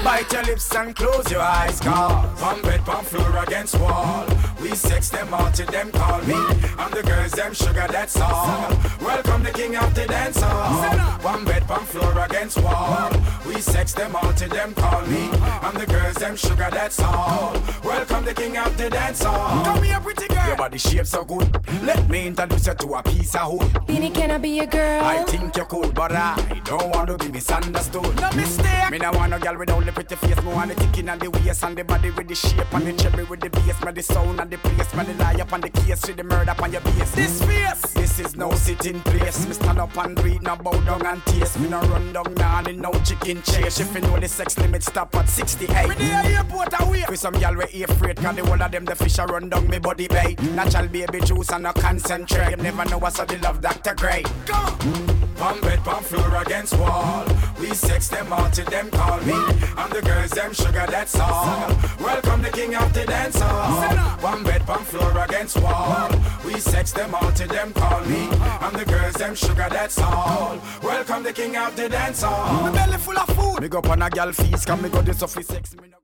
Bite 0.05 0.33
your 0.33 0.43
lips 0.45 0.75
and 0.75 0.95
close 0.95 1.31
your 1.31 1.41
eyes, 1.41 1.74
Pump 1.81 2.63
bed, 2.63 2.85
pump 2.85 3.07
floor 3.07 3.43
against 3.45 3.79
wall. 3.79 4.27
We 4.61 4.71
sex 4.75 5.09
them 5.11 5.33
all 5.35 5.51
till 5.51 5.67
them 5.67 5.91
call 5.91 6.21
me. 6.23 6.35
I'm 6.79 6.91
the 6.91 7.03
girls, 7.03 7.33
them 7.33 7.53
sugar, 7.53 7.87
that's 7.91 8.17
all. 8.21 8.69
Welcome 9.01 9.43
the 9.43 9.51
king 9.51 9.77
of 9.77 9.95
the 9.95 10.07
dance 10.07 10.41
hall. 10.41 11.19
One 11.21 11.45
bed, 11.45 11.69
one 11.69 11.85
floor 11.85 12.19
against 12.25 12.59
wall. 12.63 13.11
We 13.47 13.61
sex 13.61 13.93
them 13.93 14.15
all 14.17 14.33
till 14.33 14.49
them 14.49 14.75
call 14.75 15.03
me. 15.07 15.29
I'm 15.63 15.75
the 15.75 15.87
girls, 15.87 16.17
them 16.17 16.37
sugar, 16.37 16.69
that's 16.71 17.01
all. 17.01 17.55
Welcome 17.83 18.25
the 18.25 18.35
king 18.35 18.57
of 18.57 18.77
the 18.79 18.91
dance 18.91 19.23
hall. 19.23 19.65
Come 19.65 19.83
here, 19.83 20.01
pretty 20.01 20.29
girl. 20.29 20.47
Your 20.47 20.57
body 20.57 20.79
shape 20.79 21.07
so 21.07 21.25
good. 21.25 21.59
Let 21.83 22.09
me 22.09 22.29
introduce 22.29 22.67
you 22.67 22.75
to 22.75 22.95
a 22.95 23.03
piece 23.03 23.35
of 23.35 23.53
wood. 23.53 23.73
Beanie, 23.87 24.15
can 24.15 24.31
I 24.31 24.39
be 24.39 24.51
your 24.51 24.67
girl? 24.67 25.05
I 25.05 25.25
think 25.25 25.57
you're 25.57 25.67
cool, 25.67 25.91
but 25.93 26.13
I 26.13 26.63
don't 26.65 26.95
want 26.95 27.09
to 27.09 27.19
be 27.19 27.33
misunderstood. 27.33 28.17
No 28.21 28.31
mistake. 28.33 28.91
Me 28.91 28.99
no 28.99 29.11
want 29.13 29.31
no 29.31 29.39
girl 29.39 29.59
with 29.59 29.71
only 29.71 29.93
pretty 29.93 30.17
face. 30.17 30.43
Me 30.43 30.53
want 30.53 30.71
the 30.71 30.77
ticking 30.77 31.09
and 31.09 31.21
the 31.21 31.31
waist 31.31 31.64
and 31.65 31.77
the 31.77 31.85
body 31.85 32.11
with 32.11 32.29
the 32.29 32.35
shape 32.35 32.73
and 32.73 32.87
the 32.87 32.93
cherry 32.93 33.25
with 33.25 33.41
the 33.41 33.51
bass. 33.51 33.83
Me 33.85 33.93
the 33.93 34.03
sound 34.03 34.41
and 34.41 34.51
the 34.51 34.59
place. 34.59 34.95
Me 34.95 35.05
the 35.05 35.15
lie 35.15 35.35
up 35.35 35.53
on 35.53 35.61
the 35.61 35.71
case 35.71 36.07
with 36.07 36.17
the 36.17 36.25
murder 36.25 36.55
on 36.63 36.73
your 36.73 36.81
base. 36.83 37.11
This 37.13 37.43
face. 37.43 37.81
This 37.95 38.19
is 38.19 38.37
no 38.37 38.53
sitting 38.53 39.01
place. 39.01 39.47
Me 39.47 39.55
stand 39.55 39.79
up 39.79 39.97
and 39.97 40.15
breathe, 40.15 40.43
no 40.43 40.57
bow 40.57 40.79
down 40.81 41.05
and 41.07 41.25
taste. 41.27 41.59
Me 41.59 41.69
no 41.69 41.81
run 41.81 42.13
down 42.13 42.35
now 42.35 42.63
and 42.65 42.79
no 42.79 42.93
chicken 43.05 43.43
chase. 43.43 43.81
If 43.81 43.95
you 43.95 44.03
know 44.03 44.19
the 44.21 44.29
sex 44.29 44.59
limit 44.59 44.83
stop 44.83 45.15
at 45.17 45.29
68. 45.29 45.89
Me 45.89 45.95
the 45.95 46.05
airport 46.05 46.81
away. 46.81 47.05
With 47.09 47.19
some 47.19 47.35
girl 47.35 47.55
we 47.55 47.83
afraid. 47.83 48.17
Cause 48.17 48.37
the 48.37 48.45
whole 48.45 48.63
of 48.63 48.71
them 48.71 48.85
the 48.85 48.95
fish 48.95 49.19
a 49.19 49.27
run 49.27 49.49
down 49.49 49.69
me 49.69 49.79
body 49.79 50.09
bay. 50.09 50.37
Natural 50.55 50.89
baby 50.89 51.21
juice 51.21 51.51
and 51.51 51.65
no 51.65 51.73
concentrate. 51.73 52.51
You 52.51 52.57
never 52.57 52.85
know 52.85 52.99
what's 52.99 53.19
the 53.19 53.39
love 53.39 53.61
Dr. 53.61 53.95
Gray. 53.95 54.23
Go. 54.45 55.15
Pump 55.37 55.63
bed, 55.63 55.81
pump 55.81 56.05
floor 56.07 56.43
against 56.43 56.79
wall. 56.79 57.27
We 57.59 57.75
sex 57.75 58.09
them 58.09 58.33
all 58.33 58.49
till 58.51 58.67
them 58.67 58.91
call 58.91 59.21
me. 59.23 59.35
I'm 59.77 59.91
the 59.91 60.01
girls, 60.03 60.31
them 60.31 60.53
sugar, 60.53 60.87
that's 60.89 61.19
all. 61.19 61.54
Welcome 62.01 62.43
the 62.43 62.51
king 62.51 62.75
of 62.75 62.93
the 62.93 63.05
dance 63.05 63.41
hall. 63.41 64.19
One 64.21 64.45
bed, 64.45 64.67
pump 64.67 64.87
floor 64.87 65.25
against 65.25 65.61
wall. 65.61 66.11
We 66.45 66.61
sex 66.61 66.93
them 66.93 67.15
all 67.15 67.33
till 67.33 67.49
them 67.49 67.73
call 67.73 68.01
me. 68.05 68.29
I'm 68.61 68.73
the 68.73 68.85
girls, 68.85 69.15
them 69.15 69.35
sugar, 69.35 69.69
that's 69.71 69.99
all. 69.99 70.59
Welcome 70.83 71.23
the 71.23 71.33
king 71.33 71.57
of 71.57 71.75
the 71.77 71.89
dance 71.89 72.23
hall. 72.23 72.63
My 72.63 72.73
belly 72.73 72.99
full 72.99 73.19
of 73.19 73.29
food. 73.37 73.63
Me 73.63 73.69
go 73.69 73.81
on 73.81 74.03
a 74.03 74.11
gal 74.11 74.33
feast, 74.33 74.67
come 74.67 74.83
me 74.83 74.89
go 74.89 75.03
this 75.03 75.23
off 75.23 75.31
sex. 75.31 75.75
Me 75.75 75.89
no 75.91 76.04